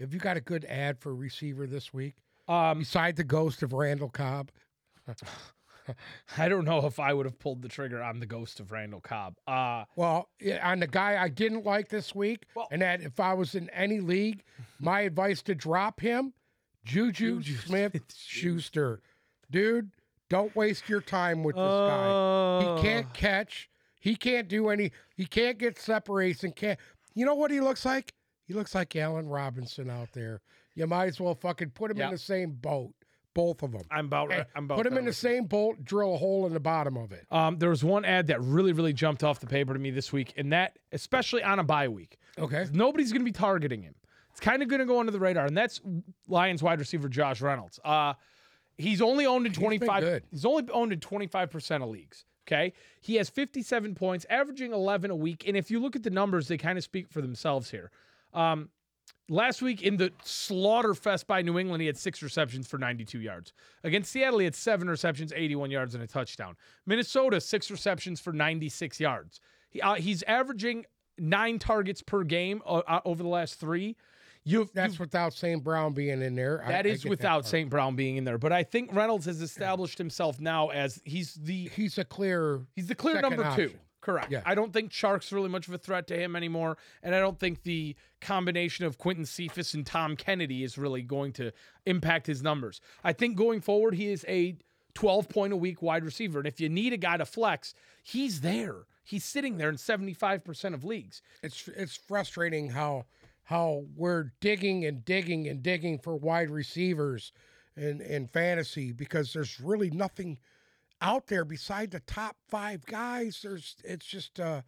[0.01, 2.15] Have you got a good ad for receiver this week
[2.49, 4.51] Um, beside the ghost of Randall Cobb?
[6.37, 9.01] I don't know if I would have pulled the trigger on the ghost of Randall
[9.01, 9.37] Cobb.
[9.47, 10.29] Uh, Well,
[10.63, 13.71] on the guy I didn't like this week, Well- and that if I was in
[13.71, 14.43] any league,
[14.81, 16.35] my advice to drop him,
[16.85, 19.01] Juju, Juju Smith Schuster.
[19.51, 19.93] Dude,
[20.29, 22.09] don't waste your time with this guy.
[22.09, 23.69] uh, He can't catch.
[24.07, 24.93] He can't do any.
[25.17, 26.53] He can't get separation.
[26.53, 26.79] Can't.
[27.17, 28.13] You know what he looks like?
[28.47, 30.41] He looks like Allen Robinson out there.
[30.77, 32.05] You might as well fucking put him Yeah.
[32.07, 32.95] in the same boat,
[33.35, 33.83] both of them.
[33.91, 34.31] I'm about.
[34.31, 34.77] And I'm about.
[34.79, 35.85] put him in the same boat.
[35.85, 37.27] Drill a hole in the bottom of it.
[37.33, 40.13] Um, there was one ad that really, really jumped off the paper to me this
[40.13, 42.67] week, and that, especially on a bye week, Okay.
[42.73, 43.97] nobody's going to be targeting him.
[44.31, 45.81] It's kind of going to go under the radar, and that's
[46.29, 47.81] Lions wide receiver Josh Reynolds.
[47.85, 48.15] Uh,
[48.79, 50.01] he's only owned in been 25.
[50.03, 50.23] good.
[50.31, 52.25] He's only owned in 25 percent of leagues.
[52.47, 56.11] Okay, he has 57 points, averaging 11 a week, and if you look at the
[56.11, 57.91] numbers, they kind of speak for themselves here.
[58.33, 58.69] Um,
[59.29, 63.19] Last week in the slaughter fest by New England, he had six receptions for 92
[63.19, 63.53] yards.
[63.83, 66.57] Against Seattle, he had seven receptions, 81 yards, and a touchdown.
[66.87, 69.41] Minnesota, six receptions for 96 yards.
[69.69, 70.87] He, uh, he's averaging
[71.19, 73.97] nine targets per game uh, uh, over the last three.
[74.49, 75.63] You've, That's you've- without St.
[75.63, 76.65] Brown being in there.
[76.65, 77.47] I- that I is get without.
[77.47, 77.69] St.
[77.69, 81.69] Brown being in there, but I think Reynolds has established himself now as he's the
[81.75, 82.61] He's a clear.
[82.75, 83.73] He's the clear number two.
[84.01, 84.31] Correct.
[84.31, 84.43] Yeah.
[84.47, 86.79] I don't think Chark's really much of a threat to him anymore.
[87.03, 91.33] And I don't think the combination of Quintez Cephus and Tom Kennedy is really going
[91.35, 91.51] to
[91.87, 92.81] impact his numbers.
[93.03, 94.59] I think going forward, he is a
[94.95, 96.39] 12 point a week wide receiver.
[96.39, 98.87] And if you need a guy to flex, he's there.
[99.03, 101.21] He's sitting there in 75% of leagues.
[101.43, 103.07] It's it's frustrating how
[103.47, 107.33] how we're digging and digging and digging for wide receivers
[107.77, 110.37] in in fantasy because there's really nothing
[111.01, 113.41] out there beside the top five guys.
[113.43, 114.65] There's it's just a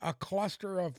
[0.00, 0.96] a cluster of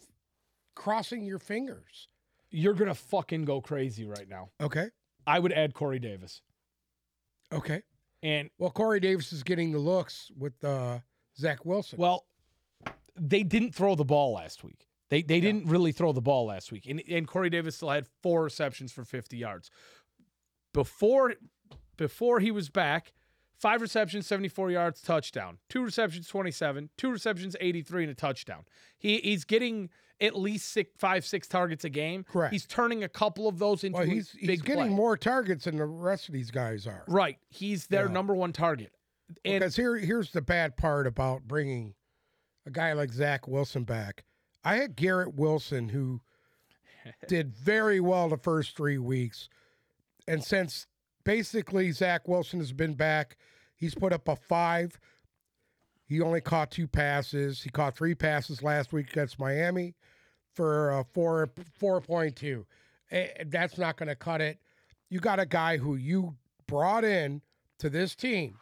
[0.75, 2.09] crossing your fingers.
[2.49, 4.49] You're going to fucking go crazy right now.
[4.59, 4.89] Okay.
[5.25, 6.41] I would add Corey Davis.
[7.53, 7.81] Okay.
[8.21, 10.99] And Well, Corey Davis is getting the looks with uh,
[11.37, 11.97] Zach Wilson.
[11.97, 12.25] Well,
[13.15, 14.87] they didn't throw the ball last week.
[15.11, 16.87] They they didn't really throw the ball last week.
[16.89, 19.69] And and Corey Davis still had four receptions for 50 yards.
[20.73, 21.33] Before
[21.97, 23.11] before he was back,
[23.59, 25.57] five receptions, 74 yards, touchdown.
[25.69, 26.89] Two receptions, 27.
[26.97, 28.63] Two receptions, 83, and a touchdown.
[28.97, 29.89] He he's getting
[30.21, 32.23] at least six, five, six targets a game.
[32.23, 32.53] Correct.
[32.53, 34.89] He's turning a couple of those into well, he's he's getting play.
[34.89, 37.03] more targets than the rest of these guys are.
[37.07, 37.37] Right.
[37.49, 38.13] He's their Yeah.
[38.13, 38.93] number one target.
[39.43, 41.95] And Because here, here's the bad part about bringing
[42.65, 44.23] a guy like Zach Wilson back.
[44.63, 46.21] I had Garrett Wilson, who
[47.27, 49.49] did very well the first three weeks,
[50.27, 50.87] and since
[51.23, 53.37] basically Zach Wilson has been back,
[53.75, 54.99] he's put up a five.
[56.05, 57.63] He only caught two passes.
[57.63, 59.95] He caught three passes last week against Miami
[60.53, 62.65] for a four four point two.
[63.45, 64.59] That's not going to cut it.
[65.09, 66.35] You got a guy who you
[66.67, 67.41] brought in
[67.79, 68.57] to this team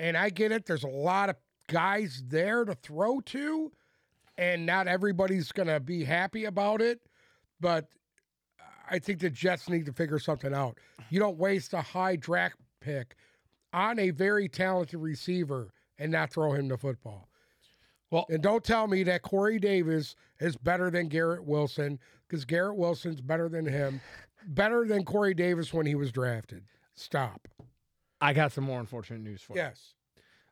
[0.00, 0.64] and I get it.
[0.64, 1.36] There's a lot of
[1.68, 3.70] guys there to throw to,
[4.40, 6.98] and not everybody's going to be happy about it.
[7.60, 7.88] But
[8.90, 10.78] I think the Jets need to figure something out.
[11.10, 13.16] You don't waste a high draft pick
[13.74, 17.28] on a very talented receiver and not throw him the football.
[18.10, 22.76] Well- and don't tell me that Corey Davis is better than Garrett Wilson because Garrett
[22.76, 24.00] Wilson's better than him,
[24.46, 26.64] better than Corey Davis when he was drafted.
[26.94, 27.46] Stop.
[28.22, 29.60] I got some more unfortunate news for you.
[29.60, 29.94] Yes.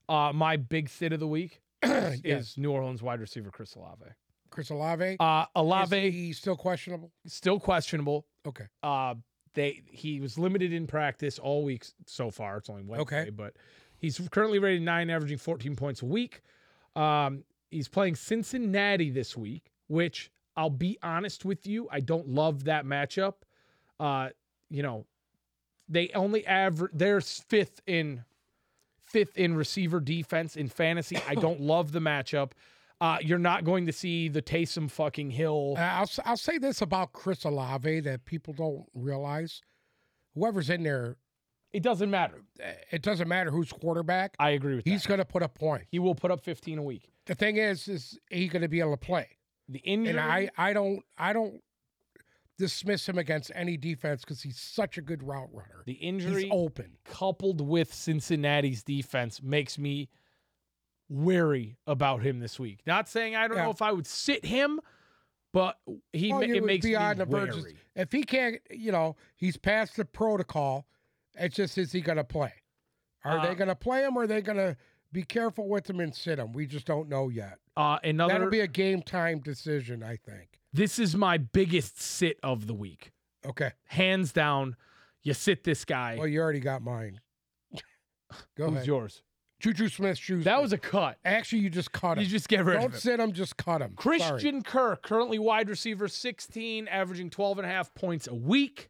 [0.09, 2.55] Uh, my big sit of the week is, Yes.
[2.57, 4.05] New Orleans wide receiver Chris Olave.
[4.51, 5.17] Chris Olave.
[5.21, 7.13] Uh, Olave he still questionable?
[7.27, 8.27] still questionable.
[8.47, 8.65] Okay.
[8.83, 9.15] Uh,
[9.55, 12.57] they he was limited in practice all week so far.
[12.59, 13.31] It's only Wednesday, Okay.
[13.31, 13.55] but
[13.99, 16.43] he's currently rated nine, averaging 14 points a week.
[16.97, 22.65] Um, he's playing Cincinnati this week, which I'll be honest with you, I don't love
[22.65, 23.35] that matchup.
[24.01, 24.31] Uh,
[24.71, 25.07] you know,
[25.89, 28.25] they only average they're fifth in
[29.11, 31.19] fifth in receiver defense in fantasy.
[31.29, 32.53] I don't love the matchup.
[33.01, 35.75] Uh, you're not going to see the Taysom fucking Hill.
[35.77, 39.61] Uh, I'll I'll say this about Chris Olave that people don't realize.
[40.35, 41.17] Whoever's in there,
[41.73, 42.43] It doesn't matter.
[42.63, 44.35] uh, it doesn't matter who's quarterback.
[44.39, 45.09] I agree with He's that.
[45.09, 45.85] going to put a point.
[45.91, 47.11] He will put up 15 a week.
[47.27, 49.29] The thing is, is he going to be able to play?
[49.69, 51.61] The injury, And I I don't I don't
[52.59, 55.83] dismiss him against any defense because he's such a good route runner.
[55.87, 56.97] the He's injury open.
[57.05, 60.09] coupled with Cincinnati's defense makes me
[61.09, 62.81] wary about him this week.
[62.87, 63.65] Not saying I don't Yeah.
[63.65, 64.81] know if I would sit him,
[65.53, 65.79] but
[66.13, 67.51] he Well, it makes be me on the verge.
[67.57, 67.73] wary.
[67.73, 70.87] of- If he can't, you know, he's past the protocol.
[71.35, 72.53] It's just is he going to play?
[73.25, 74.17] Are Uh, they going to play him?
[74.17, 74.77] or Are they going to
[75.13, 76.53] be careful with him and sit him?
[76.53, 77.59] We just don't know yet.
[77.77, 78.35] Uh, another.
[78.35, 80.58] That'll be a game time decision, I think.
[80.73, 83.13] This is my biggest sit of the week,
[83.47, 83.73] Okay.
[83.87, 84.77] hands down.
[85.23, 86.17] You sit this guy.
[86.19, 87.21] Well, you already got mine.
[88.57, 88.87] Go Who's ahead.
[88.87, 89.23] yours?
[89.61, 90.45] Juju Smith Schuster.
[90.45, 91.19] That was a cut.
[91.25, 92.23] actually you just cut him.
[92.25, 92.83] You just get rid of it.
[92.83, 93.01] don't of him.
[93.01, 93.95] sit him, just cut him.
[94.01, 94.19] Sorry.
[94.21, 98.89] Christian Kirk, currently wide receiver 16, averaging 12 and a half points a week.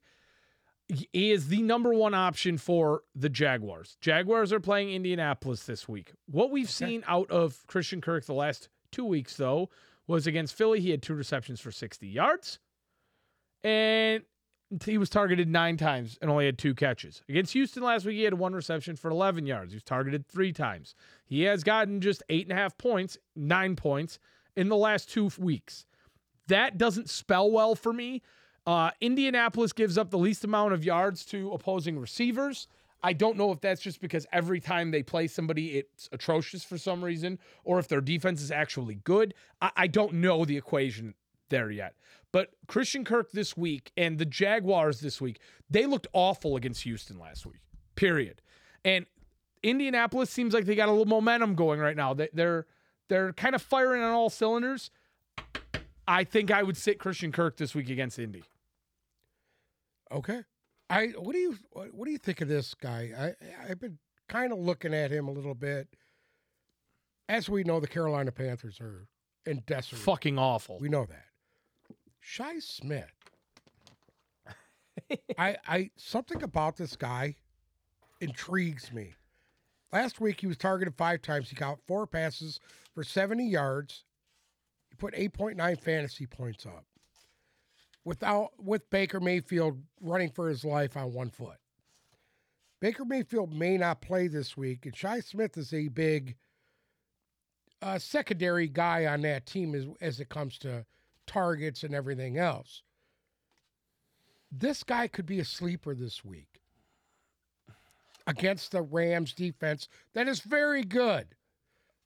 [0.89, 3.97] He is the number one option for the Jaguars.
[4.01, 6.13] Jaguars are playing Indianapolis this week.
[6.27, 9.69] What we've seen out of Christian Kirk the last two weeks, though,
[10.09, 10.81] was against Philly.
[10.81, 12.59] He had two receptions for 60 yards,
[13.63, 14.25] and
[14.85, 17.23] he was targeted nine times and only had two catches.
[17.29, 19.73] Against Houston last week, he had one reception for 11 yards.
[19.73, 20.95] He was targeted three times.
[21.25, 24.19] He has gotten just eight and a half points, nine points
[24.57, 25.87] in the last two weeks.
[26.49, 28.23] That doesn't spell well for me.
[28.67, 32.69] Uh, Indianapolis gives up the least amount of yards to opposing receivers.
[33.03, 36.79] I don't know if that's just because every time they play somebody, it's atrocious for
[36.79, 39.35] some reason, or if their defense is actually good.
[39.63, 41.15] I, I don't know the equation
[41.49, 41.95] there yet.
[42.33, 45.41] But Christian Kirk this week and the Jaguars this week,
[45.71, 47.61] they looked awful against Houston last week.
[47.95, 48.43] Period.
[48.85, 49.07] And
[49.63, 52.15] Indianapolis seems like they got a little momentum going right now.
[52.15, 52.67] They, they're
[53.09, 54.91] they're kind of firing on all cylinders.
[56.07, 58.45] I think I would sit Christian Kirk this week against Indy.
[60.13, 60.43] Okay.
[60.91, 63.11] I what do you what do you think of this guy?
[63.19, 65.89] I I've been kind of looking at him a little bit.
[67.29, 69.07] As we know, the Carolina Panthers are
[69.45, 70.01] in desperate.
[70.01, 70.79] Fucking awful.
[70.79, 71.27] We know that.
[72.21, 73.13] Shi Smith.
[75.39, 77.37] I I something about this guy
[78.21, 79.15] intrigues me.
[79.93, 81.49] Last week he was targeted five times.
[81.49, 82.61] He got four passes
[82.95, 84.05] for 70 yards.
[84.91, 86.85] He put 8.9 fantasy points up.
[88.09, 91.59] Without with Baker Mayfield running for his life on one foot.
[92.81, 96.37] Baker Mayfield may not play this week, and Shi Smith is a big
[97.83, 100.87] uh, secondary guy on that team as, as it comes to
[101.27, 102.83] targets and everything else.
[104.51, 106.63] This guy could be a sleeper this week
[108.27, 111.27] against the Rams defense that is very good.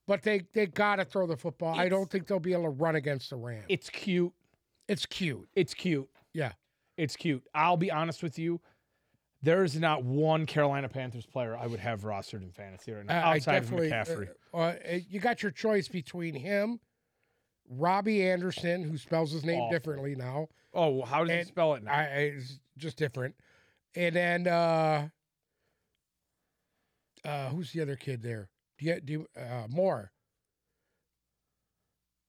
[0.08, 1.78] But they, they got to throw the football.
[1.78, 3.66] I don't think they'll be able to run against the Rams.
[3.68, 4.32] It's cute.
[4.92, 5.48] It's cute.
[5.54, 6.06] It's cute.
[6.34, 6.52] Yeah.
[6.98, 7.42] It's cute.
[7.54, 8.60] I'll be honest with you.
[9.40, 13.30] There is not one Carolina Panthers player I would have rostered in fantasy right now
[13.30, 14.28] outside of definitely- McCaffrey.
[14.52, 16.78] Uh, uh, you got your choice between him,
[17.70, 19.70] Robbie Anderson, who spells his name Awful.
[19.70, 20.48] differently now.
[20.74, 21.92] oh, how does he spell it now?
[21.92, 23.34] I, I it's just different.
[23.96, 25.08] And then uh
[27.24, 28.50] uh who's the other kid there?
[28.78, 30.12] Do you do you- uh more?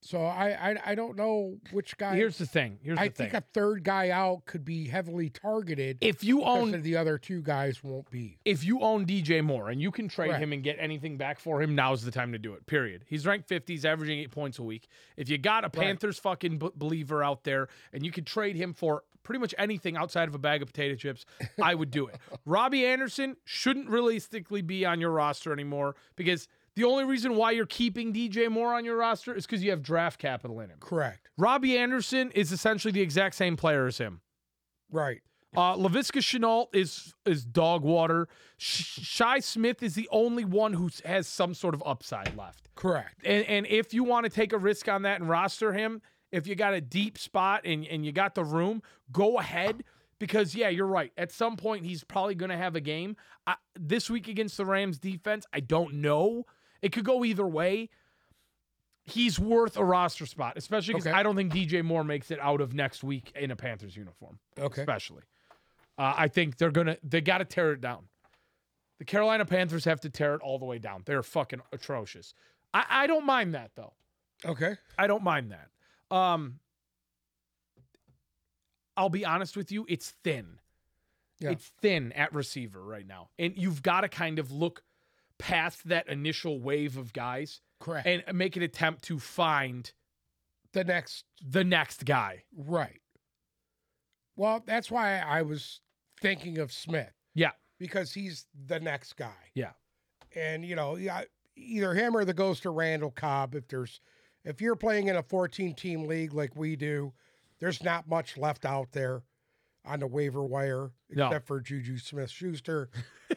[0.05, 2.15] So I I, I don't know which guy.
[2.15, 2.77] Here's the thing.
[2.83, 3.27] Here's I the thing.
[3.27, 5.97] I think a third guy out could be heavily targeted.
[6.01, 8.37] if you own the other two guys won't be.
[8.43, 10.41] if you own DJ Moore and you can trade Right.
[10.41, 12.65] him and get anything back for him, now's the time to do it.
[12.65, 13.05] Period.
[13.07, 13.71] He's ranked 50.
[13.73, 14.87] He's averaging eight points a week.
[15.15, 18.73] If you got a Panthers fucking b- believer out there and you could trade him
[18.73, 21.25] for pretty much anything outside of a bag of potato chips,
[21.61, 22.17] I would do it.
[22.45, 27.65] Robbie Anderson shouldn't realistically be on your roster anymore because the only reason why you're
[27.65, 30.77] keeping DJ Moore on your roster is because you have draft capital in him.
[30.79, 31.29] Correct.
[31.37, 34.21] Robbie Anderson is essentially the exact same player as him.
[34.91, 35.21] Right.
[35.55, 38.27] Uh, Laviska Shenault is is dog water.
[38.57, 42.69] Sh- Shi Smith is the only one who has some sort of upside left.
[42.75, 43.21] Correct.
[43.23, 46.01] And, and if you want to take a risk on that and roster him,
[46.31, 49.83] if you got a deep spot and, and you got the room, go ahead.
[50.19, 51.11] Because, yeah, you're right.
[51.17, 53.17] At some point, he's probably going to have a game.
[53.45, 56.45] I, this week against the Rams defense, I don't know.
[56.83, 57.89] It could go either way.
[59.05, 61.17] He's worth a roster spot, especially because Okay.
[61.17, 64.37] I don't think DJ Moore makes it out of next week in a Panthers uniform
[64.59, 64.81] Okay.
[64.81, 65.23] especially.
[65.97, 68.05] Uh, I think they're gonna they got to tear it down.
[68.99, 71.03] The Carolina Panthers have to tear it all the way down.
[71.05, 72.33] They're fucking atrocious.
[72.73, 73.93] I, I don't mind that though.
[74.45, 74.75] Okay.
[74.97, 76.15] I don't mind that.
[76.15, 76.59] Um,
[78.95, 80.59] I'll be honest with you, it's thin.
[81.39, 81.51] Yeah.
[81.51, 84.83] It's thin at receiver right now, and you've got to kind of look
[85.39, 88.07] past that initial wave of guys Correct.
[88.07, 89.91] and make an attempt to find
[90.73, 92.43] the next the next guy.
[92.55, 92.99] right.
[94.35, 95.79] Well, that's why I was
[96.19, 97.13] thinking of Smith.
[97.35, 97.51] Yeah.
[97.77, 99.51] Because he's the next guy.
[99.53, 99.73] Yeah.
[100.35, 101.23] and you know, yeah,
[101.55, 103.53] either him or the ghost of Randall Cobb.
[103.53, 104.01] If there's,
[104.43, 107.13] if you're playing in a 14 team league like we do,
[107.59, 109.21] there's not much left out there
[109.85, 111.27] on the waiver wire No.
[111.27, 112.89] except for Juju Smith Schuster.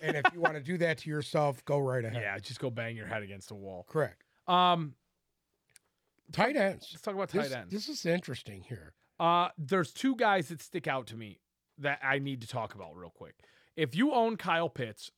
[0.03, 2.22] and if you want to do that to yourself, go right ahead.
[2.22, 3.84] Yeah, just go bang your head against a wall.
[3.88, 4.22] Correct.
[4.47, 4.94] Um,
[6.32, 6.88] Tight ends.
[6.92, 7.72] let's talk about tight This, ends.
[7.72, 8.94] this is interesting here.
[9.20, 11.40] Uh, there's two guys that stick out to me
[11.78, 13.34] that I need to talk about real quick.
[13.76, 15.11] If you own Kyle Pitts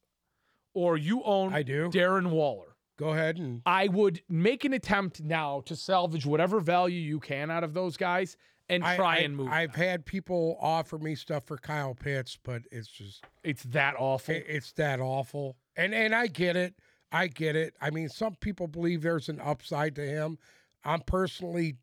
[0.75, 1.89] or you own I do.
[1.91, 7.01] Darren Waller, Go ahead and I would make an attempt now to salvage whatever value
[7.01, 8.37] you can out of those guys
[8.69, 9.49] and I- try I, and move.
[9.49, 14.35] I've had people offer me stuff for Kyle Pitts, but it's just it's that awful.
[14.35, 15.57] it- it's that awful.
[15.77, 16.75] And and I get it.
[17.11, 17.75] I get it.
[17.81, 20.39] I mean, some people believe there's an upside to him.
[20.85, 21.77] I'm personally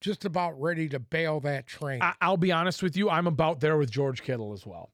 [0.00, 2.02] just about ready to bail that train.
[2.02, 3.08] I, I'll be honest with you.
[3.08, 4.90] I'm about there with George Kittle as well.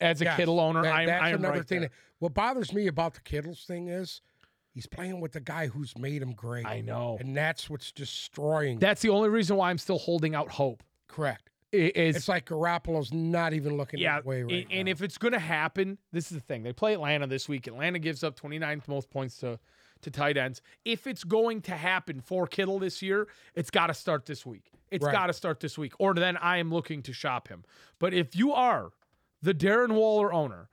[0.00, 1.80] As a Yes, Kittle owner, that- I'm, that's I'm another right thing.
[1.80, 1.88] there.
[1.90, 4.20] that- what bothers me about the Kittles thing is
[4.72, 7.16] he's playing with the guy who's made him great, I know.
[7.20, 8.78] and that's what's destroying.
[8.78, 10.82] That's the only reason why I'm still holding out hope.
[11.08, 11.50] correct.
[11.74, 15.00] i- Is It's like Garoppolo's not even looking yeah, that way right and, and if
[15.02, 16.62] it's going to happen, this is the thing.
[16.62, 17.66] They play Atlanta this week.
[17.66, 19.58] Atlanta gives up 29th most points to
[20.02, 20.60] to tight ends.
[20.84, 24.72] If it's going to happen for Kittle this year, it's got to start this week.
[24.90, 25.12] It's Right.
[25.12, 27.64] got to start this week, or then I am looking to shop him.
[28.00, 28.90] But if you are
[29.42, 30.68] the Darren Waller owner,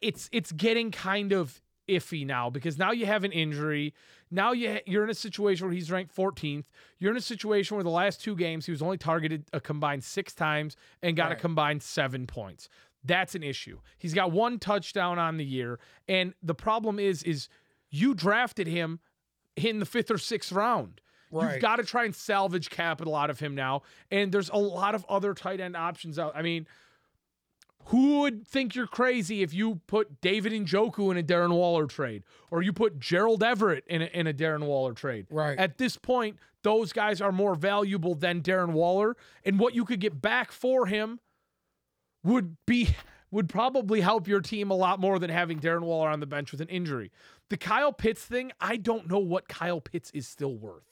[0.00, 3.94] it's it's getting kind of iffy now because now you have an injury.
[4.30, 6.64] Now you you're in a situation where he's ranked 14th.
[6.98, 10.04] You're in a situation where the last two games he was only targeted a combined
[10.04, 12.68] six times and got a combined seven points.
[13.04, 13.80] That's an issue.
[13.98, 15.78] He's got one touchdown on the year,
[16.08, 17.48] and the problem is is
[17.90, 19.00] you drafted him
[19.56, 21.00] in the fifth or sixth round.
[21.52, 23.82] You've got to try and salvage capital out of him now.
[24.10, 26.32] And there's a lot of other tight end options out.
[26.36, 26.66] I mean,
[27.86, 31.86] who would think you're crazy if you put David and Njoku in a Darren Waller
[31.86, 35.26] trade or you put Gerald Everett in a, in a Darren Waller trade?
[35.30, 35.58] Right.
[35.58, 39.16] At this point, those guys are more valuable than Darren Waller.
[39.44, 41.20] And what you could get back for him
[42.22, 42.88] would be
[43.30, 46.52] would probably help your team a lot more than having Darren Waller on the bench
[46.52, 47.10] with an injury.
[47.50, 50.84] The Kyle Pitts thing, I don't know what Kyle Pitts is still worth.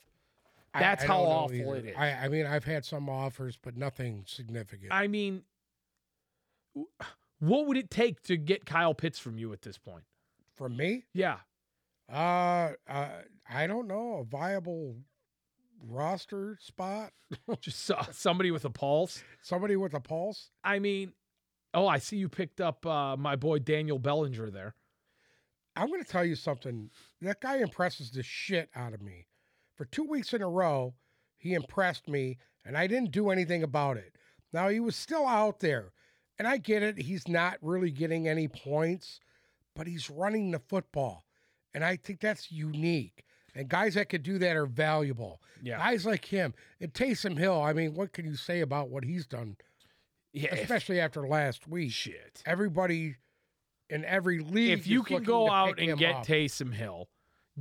[0.74, 1.76] That's I how awful either.
[1.76, 1.96] it is.
[1.96, 4.90] I, I mean, I've had some offers, but nothing significant.
[4.90, 5.42] I mean,
[6.74, 10.04] what would it take to get Kyle Pitts from you at this point?
[10.54, 11.38] From me, Yeah.
[12.12, 13.08] uh, uh,
[13.48, 14.96] I don't know a viable
[15.84, 17.12] roster spot.
[17.60, 19.22] Just so- somebody with a pulse.
[19.42, 20.50] Somebody with a pulse.
[20.62, 21.12] I mean,
[21.74, 24.74] oh, I see you picked up uh, my boy Daniel Bellinger there.
[25.74, 26.90] I'm going to tell you something.
[27.22, 29.26] That guy impresses the shit out of me.
[29.74, 30.94] For two weeks in a row,
[31.38, 34.14] he impressed me, and I didn't do anything about it.
[34.52, 35.92] Now, he was still out there,
[36.42, 36.98] and I get it.
[36.98, 39.20] He's not really getting any points,
[39.76, 41.22] but he's running the football.
[41.72, 43.22] And I think that's unique.
[43.54, 45.40] And guys that could do that are valuable.
[45.62, 45.76] Yeah.
[45.78, 46.52] Guys like him.
[46.80, 49.56] And Taysom Hill, I mean, what can you say about what he's done,
[50.32, 50.52] Yeah.
[50.52, 51.92] if- especially after last week?
[51.92, 52.42] shit.
[52.44, 53.18] Everybody
[53.88, 54.76] in every league.
[54.80, 56.26] If you can go out and get up.
[56.26, 57.08] Taysom Hill,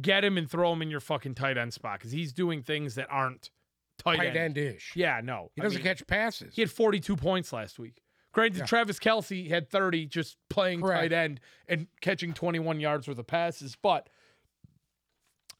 [0.01, 2.95] get him and throw him in your fucking tight end spot because he's doing things
[2.95, 3.51] that aren't
[3.99, 4.37] tight, tight end.
[4.37, 4.93] end ish.
[4.95, 5.51] Yeah, no.
[5.55, 6.55] He I doesn't mean, catch passes.
[6.55, 8.01] He had 42 points last week.
[8.33, 8.65] Granted, Yeah.
[8.65, 11.01] Travis Kelce had 30 just playing Correct.
[11.01, 13.75] tight end and catching 21 yards worth of passes.
[13.75, 14.07] But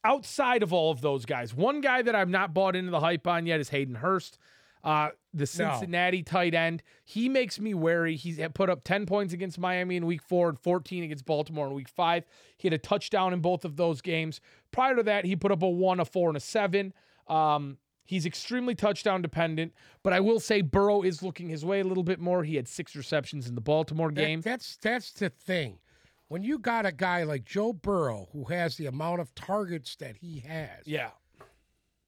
[0.03, 3.27] outside of all of those guys, one guy that I'm not bought into the hype
[3.27, 4.37] on yet is Hayden Hurst.
[4.83, 6.81] Uh, the Cincinnati tight end.
[7.05, 8.15] He makes me wary.
[8.15, 11.73] He's put up 10 points against Miami in week four and 14 against Baltimore in
[11.75, 12.25] week five.
[12.57, 14.41] He had a touchdown in both of those games.
[14.71, 16.93] Prior to that, he put up a one, a four, and a seven.
[17.27, 17.77] Um,
[18.11, 22.03] he's extremely touchdown dependent, but I will say Burrow is looking his way a little
[22.03, 22.43] bit more.
[22.43, 24.41] He had six receptions in the Baltimore That- game.
[24.41, 25.79] that's that's the thing.
[26.27, 30.17] When you got a guy like Joe Burrow who has the amount of targets that
[30.17, 31.11] he has, yeah.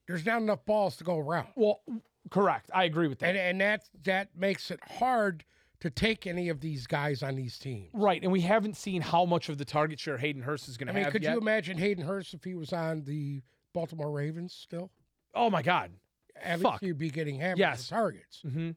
[0.06, 1.48] there's not enough balls to go around.
[1.56, 1.80] Well,
[2.30, 2.70] correct.
[2.74, 3.30] I agree with that.
[3.30, 5.44] And and that that makes it hard
[5.80, 7.90] to take any of these guys on these teams.
[7.92, 8.22] right.
[8.22, 10.92] And we haven't seen how much of the target share Hayden Hurst is going to
[10.92, 11.32] I mean, have could yet.
[11.32, 13.42] you imagine Hayden Hurst if he was on the
[13.74, 14.90] Baltimore Ravens still?
[15.34, 15.90] Oh, my God.
[16.42, 16.80] At Fuck.
[16.80, 17.88] he'd be getting hammered Yes.
[17.88, 18.40] targets.
[18.42, 18.70] hmm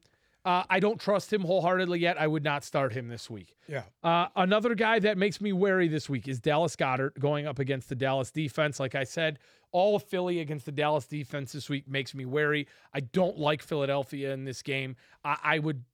[0.44, 2.18] Uh, I don't trust him wholeheartedly yet.
[2.18, 3.54] I would not start him this week.
[3.66, 3.82] Yeah.
[4.02, 7.88] Uh, another guy that makes me wary this week is Dallas Goedert going up against
[7.90, 8.80] the Dallas defense.
[8.80, 9.40] Like I said,
[9.72, 12.66] all of Philly against the Dallas defense this week makes me wary.
[12.94, 14.96] I don't like Philadelphia in this game.
[15.24, 15.84] I, I would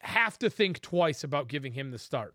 [0.00, 2.34] have to think twice about giving him the start.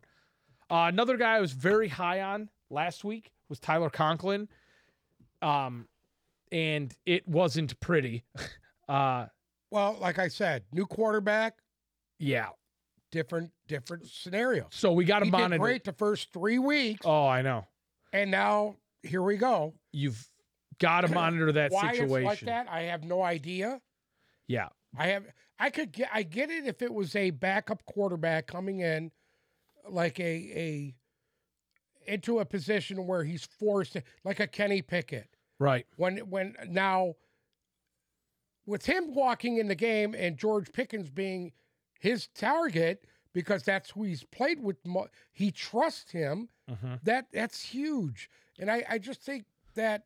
[0.70, 4.50] Uh, another guy I was very high on last week was Tyler Conklin.
[5.42, 5.88] Um,
[6.52, 8.24] and it wasn't pretty.
[8.90, 9.26] uh,
[9.72, 11.58] Well, like I said, new quarterback,
[12.20, 12.50] yeah.
[13.12, 14.68] different different scenario.
[14.72, 15.56] So we got to monitor.
[15.56, 17.68] did great the first three weeks, Oh, I know.
[18.14, 19.74] and now here we go.
[19.92, 20.28] You've
[20.80, 22.16] got to monitor that Why situation.
[22.16, 23.80] it's like that, I have no idea.
[24.48, 24.70] Yeah.
[24.98, 25.26] I have
[25.60, 29.12] I could get I get it if it was a backup quarterback coming in
[29.88, 30.96] like a a
[32.08, 35.28] into a position where he's forced to, like a Kenny Pickett.
[35.60, 35.86] Right.
[35.98, 37.16] When when now
[38.66, 41.52] with him walking in the game and George Pickens being
[42.00, 44.78] his target because that's who he's played with
[45.32, 46.94] he trusts him Mm-hmm.
[47.02, 48.30] that that's huge.
[48.60, 50.04] And I, I just think that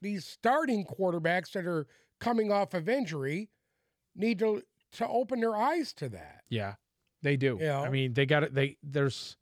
[0.00, 1.88] these starting quarterbacks that are
[2.20, 3.48] coming off of injury
[4.14, 4.62] need to
[4.92, 6.44] to open their eyes to that.
[6.50, 6.74] Yeah.
[7.22, 7.56] They do.
[7.60, 7.84] You know?
[7.84, 8.54] I mean, they got it.
[8.54, 9.36] They there's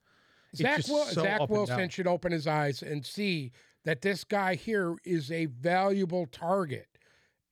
[0.56, 3.52] Zach, just Wil- so Zach Wilson should open his eyes and see
[3.84, 6.86] that this guy here is a valuable target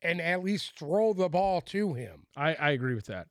[0.02, 2.26] and at least throw the ball to him.
[2.36, 3.28] I, I agree with that.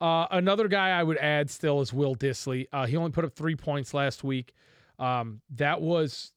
[0.00, 2.66] Uh, another guy I would add still is Will Dissly.
[2.72, 4.52] Uh, he only put up three points last week.
[4.98, 6.32] Um, that was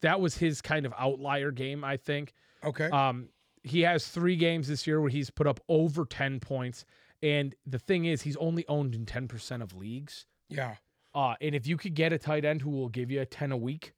[0.00, 2.32] that was his kind of outlier game, I think.
[2.64, 2.86] Okay.
[2.90, 3.28] Um,
[3.64, 6.84] he has three games this year where he's put up over ten points,
[7.22, 10.26] and the thing is, he's only owned in ten percent of leagues.
[10.48, 10.76] yeah.
[11.14, 13.50] Uh, and if you could get a tight end who will give you a 10
[13.50, 13.92] a week,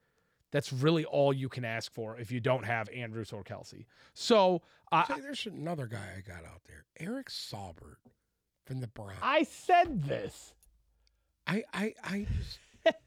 [0.53, 3.87] that's really all you can ask for if you don't have Andrews or Kelce.
[4.15, 7.97] So uh, there's another guy I got out there, Eric Saubert
[8.67, 9.19] from the Browns.
[9.23, 10.55] I said this.
[11.47, 12.59] I, I, I just,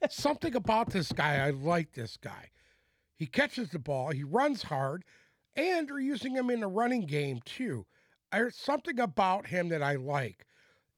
[0.08, 2.50] Something about this guy, I like this guy.
[3.16, 5.04] He catches the ball, he runs hard,
[5.56, 7.86] and they're using him in the running game too.
[8.32, 10.46] There's something about him that I like.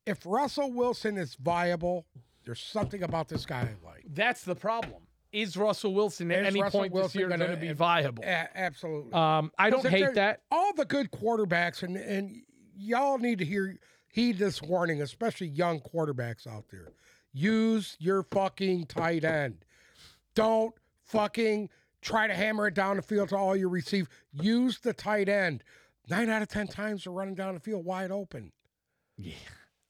[0.06, 2.06] If Russell Wilson is viable,
[2.44, 4.04] there's something about this guy I like.
[4.08, 5.05] That's the problem.
[5.36, 8.24] Is Russell Wilson at Is any Russell point this year going to be viable?
[8.24, 9.12] A- absolutely.
[9.12, 10.40] Um, I don't hate that.
[10.50, 12.40] All the good quarterbacks, and and
[12.74, 13.78] y'all need to hear
[14.08, 16.88] heed this warning, especially young quarterbacks out there.
[17.34, 19.64] Use your fucking tight end.
[20.34, 20.74] Don't
[21.04, 21.68] fucking
[22.00, 24.08] try to hammer it down the field to all you receive.
[24.32, 25.62] Use the tight end.
[26.08, 28.52] Nine out of ten times they're running down the field wide open.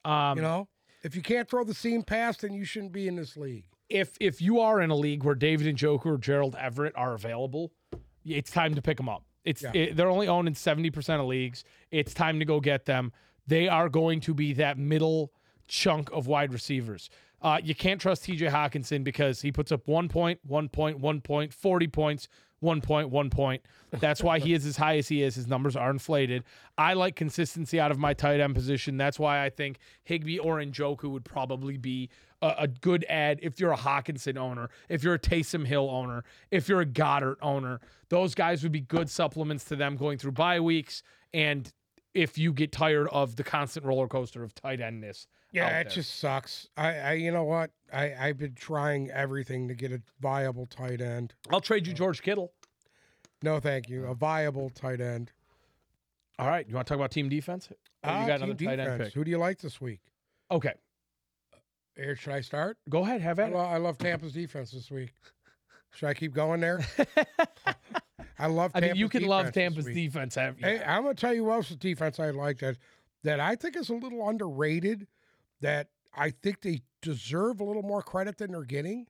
[0.05, 0.69] Um, You know,
[1.05, 3.67] if you can't throw the seam pass, then you shouldn't be in this league.
[3.89, 7.73] If if you are in a league where David Njoku or Gerald Everett are available,
[8.25, 9.25] it's time to pick them up.
[9.45, 9.71] It's Yeah.
[9.75, 11.63] it- they're only owned in seventy percent of leagues.
[11.91, 13.13] It's time to go get them.
[13.47, 15.33] They are going to be that middle
[15.69, 17.09] chunk of wide receivers.
[17.43, 18.47] Uh, you can't trust T.J.
[18.47, 22.29] Hockenson because he puts up one point, one point, one point, 40 points,
[22.61, 23.63] one point, one point.
[23.91, 25.35] That's why he is as high as he is.
[25.35, 26.45] His numbers are inflated.
[26.79, 28.97] I like consistency out of my tight end position.
[28.97, 32.09] That's why I think Higbee or Njoku would probably be
[32.43, 36.25] a, a good ad if you're a Hockenson owner, if you're a Taysom Hill owner,
[36.51, 37.81] if you're a Goedert owner.
[38.09, 41.03] Those guys would be good supplements to them going through bye weeks.
[41.35, 41.71] And
[42.17, 45.93] if you get tired of the constant roller coaster of tight endness, Yeah, it there.
[45.93, 46.69] just sucks.
[46.77, 47.71] I, I, you know what?
[47.93, 51.35] I, I've been trying everything to get a viable tight end.
[51.53, 52.53] I'll trade you George Kittle.
[53.43, 54.07] No, thank you.
[54.07, 55.31] A viable tight end.
[56.39, 57.69] All right, you want to talk about team defense?
[57.71, 59.05] Or you Ah, got team another tight end defense.
[59.09, 59.15] pick.
[59.15, 60.01] Who do you like this week?
[60.51, 60.73] Okay,
[61.97, 62.79] Here, should I start?
[62.89, 63.55] go ahead, have I at it.
[63.55, 65.13] love, I love Tampa's defense this week.
[65.95, 66.81] Should I keep going there?
[68.39, 68.73] I love.
[68.75, 70.35] I Tampa's mean, you can love defense Tampa's defense.
[70.35, 70.67] Have you?
[70.67, 72.77] Hey, I'm gonna tell you what else the defense I like that
[73.25, 75.07] that I think is a little underrated.
[75.61, 79.07] That I think they deserve a little more credit than they're getting,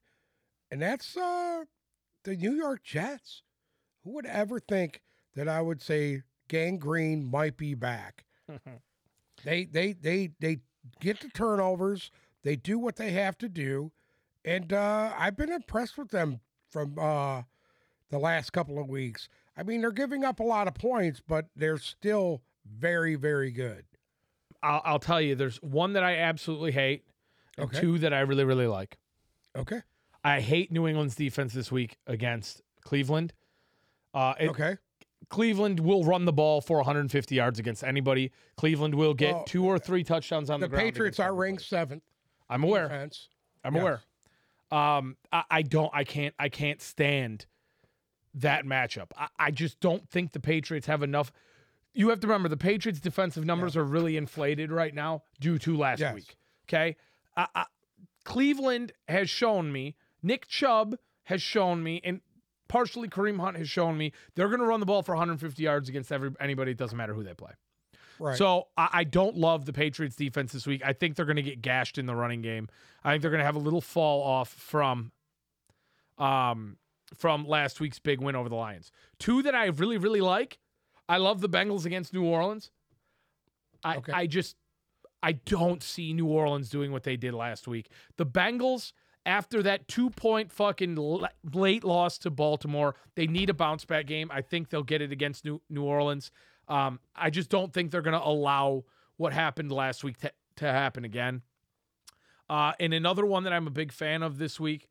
[0.70, 1.64] and that's uh,
[2.24, 3.42] the New York Jets.
[4.04, 5.02] Who would ever think
[5.34, 8.24] that I would say Gang Green might be back?
[9.44, 10.58] they they they they
[11.00, 12.10] get the turnovers.
[12.44, 13.90] They do what they have to do,
[14.44, 16.38] and uh, I've been impressed with them
[16.70, 17.42] from uh,
[18.10, 19.28] the last couple of weeks.
[19.56, 23.84] I mean, they're giving up a lot of points, but they're still very very good.
[24.62, 27.04] I'll, I'll tell you, there's one that I absolutely hate,
[27.56, 27.80] and Okay.
[27.80, 28.98] two that I really, really like.
[29.56, 29.80] Okay.
[30.24, 33.32] I hate New England's defense this week against Cleveland.
[34.14, 34.76] Uh, it- Okay.
[35.28, 38.30] Cleveland will run the ball for 150 yards against anybody.
[38.56, 40.76] Cleveland will get Well, two or three touchdowns on the, The.
[40.76, 42.04] Patriots are ranked seventh.
[42.48, 42.84] I'm aware.
[42.88, 43.28] Defense.
[43.64, 43.82] I'm Yes.
[43.82, 44.00] aware.
[44.70, 45.90] Um, I, I don't.
[45.94, 46.34] I can't.
[46.38, 47.46] I can't stand
[48.36, 49.08] that matchup.
[49.16, 51.32] I, I just don't think the Patriots have enough.
[51.94, 55.76] You have to remember the Patriots' defensive numbers are really inflated right now due to
[55.76, 56.14] last Yes.
[56.14, 56.36] week.
[56.68, 56.96] Okay,
[57.36, 57.64] I, I,
[58.24, 59.96] Cleveland has shown me.
[60.22, 62.20] Nick Chubb has shown me, and
[62.68, 65.88] partially Kareem Hunt has shown me they're going to run the ball for 150 yards
[65.88, 66.72] against every anybody.
[66.72, 67.52] It doesn't matter who they play.
[68.18, 68.36] Right.
[68.36, 70.82] So I, I don't love the Patriots defense this week.
[70.84, 72.68] I think they're going to get gashed in the running game.
[73.04, 75.12] I think they're going to have a little fall off from
[76.18, 76.78] um
[77.14, 78.90] from last week's big win over the Lions.
[79.18, 80.58] Two that I really really like.
[81.08, 82.70] I love the Bengals against New Orleans.
[83.84, 84.12] I Okay.
[84.12, 84.56] I just
[85.22, 87.90] I don't see New Orleans doing what they did last week.
[88.16, 88.92] The Bengals
[89.26, 90.96] after that two point fucking
[91.52, 94.30] late loss to Baltimore, they need a bounce back game.
[94.32, 96.30] I think they'll get it against New, New Orleans.
[96.68, 98.84] Um, I just don't think they're going to allow
[99.16, 101.42] what happened last week to, to happen again.
[102.48, 104.88] Uh, and another one that I'm a big fan of this week,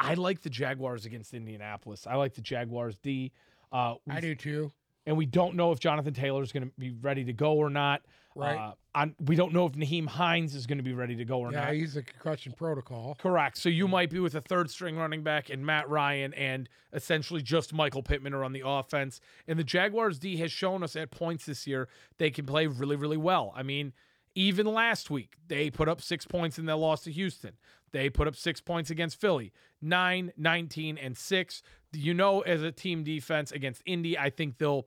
[0.00, 2.06] I like the Jaguars against Indianapolis.
[2.06, 3.32] I like the Jaguars D.
[3.72, 4.72] Uh, we- I do too.
[5.06, 7.70] and we don't know if Jonathan Taylor is going to be ready to go or
[7.70, 8.02] not.
[8.36, 8.56] Right.
[8.56, 11.40] Uh, on, we don't know if Nyheim Hines is going to be ready to go
[11.40, 11.58] or not.
[11.58, 11.74] yeah, not.
[11.74, 13.16] he's a concussion protocol.
[13.20, 13.56] Correct.
[13.56, 17.42] So you might be with a third string running back and Matt Ryan and essentially
[17.42, 19.20] just Michael Pittman are on the offense.
[19.48, 21.88] And the Jaguars D has shown us at points this year
[22.18, 23.52] they can play really, really well.
[23.56, 23.92] I mean,
[24.34, 27.52] even last week, they put up six points in their loss to Houston.
[27.92, 29.52] They put up six points against Philly,
[29.82, 31.62] nine, 19, and six.
[31.92, 34.86] You know, as a team defense against Indy, I think they'll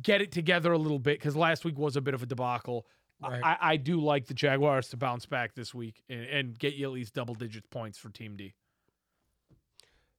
[0.00, 2.86] get it together a little bit because last week was a bit of a debacle.
[3.22, 3.42] Right.
[3.44, 6.86] I, I do like the Jaguars to bounce back this week and, and get you
[6.86, 8.54] at least double digit points for Team D.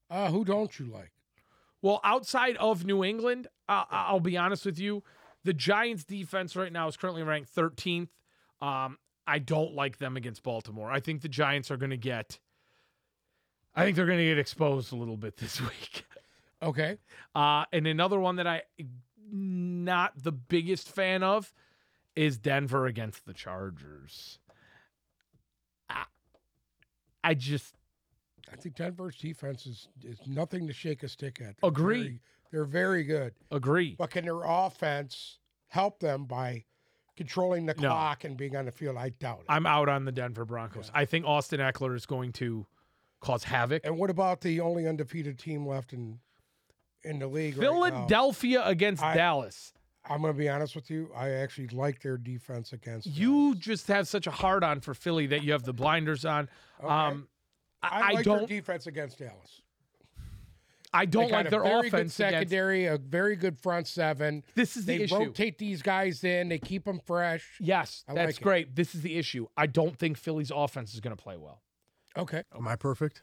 [0.10, 1.12] Uh, who don't you like?
[1.82, 5.04] Well, outside of New England, I I'll be honest with you,
[5.44, 8.10] the Giants' defense right now is currently ranked 13th.
[8.62, 8.98] Um,
[9.28, 10.92] I don't like them against Baltimore.
[10.92, 12.40] I think the Giants are going to get.
[13.76, 16.06] I think they're going to get exposed a little bit this week.
[16.62, 16.98] Okay.
[17.34, 18.64] Uh, and another one that I
[19.32, 21.54] not the biggest fan of
[22.16, 24.40] is Denver against the Chargers.
[25.90, 26.06] I,
[27.24, 27.76] I just
[28.52, 31.56] I think Denver's defense is, is nothing to shake a stick at.
[31.64, 32.02] Agree.
[32.02, 33.34] Very, they're very good.
[33.52, 33.96] Agree.
[33.98, 36.64] But can their offense help them by
[37.16, 37.90] controlling the No.
[37.90, 38.98] clock and being on the field?
[38.98, 39.46] I doubt it.
[39.50, 40.92] I'm out on the Denver Broncos.
[40.94, 42.66] I think Austin Ekeler is going to
[43.22, 43.86] cause havoc.
[43.86, 46.20] and what about the only undefeated team left in
[47.04, 47.58] in the league?
[47.58, 47.72] right now?
[47.72, 49.74] Philadelphia against I- Dallas.
[50.08, 51.10] I'm going to be honest with you.
[51.16, 55.26] I actually like their defense against You just have such a hard on for Philly
[55.28, 56.48] that you have the blinders on.
[56.80, 56.88] Okay.
[56.94, 57.28] Um,
[57.82, 58.38] I, I, I like don't.
[58.48, 59.62] their defense against Dallas.
[60.96, 61.94] I don't got like a their very good offense.
[61.94, 64.44] Against, secondary, a very good front seven.
[64.56, 65.00] this is the issue.
[65.00, 65.16] They issue.
[65.16, 66.48] rotate these guys in.
[66.50, 67.46] They keep them fresh.
[67.60, 68.44] Yes, I that's like it.
[68.44, 68.76] great.
[68.76, 69.48] This is the issue.
[69.58, 71.62] I don't think Philly's offense is going to play well.
[72.18, 72.44] Okay.
[72.56, 73.22] Am I perfect?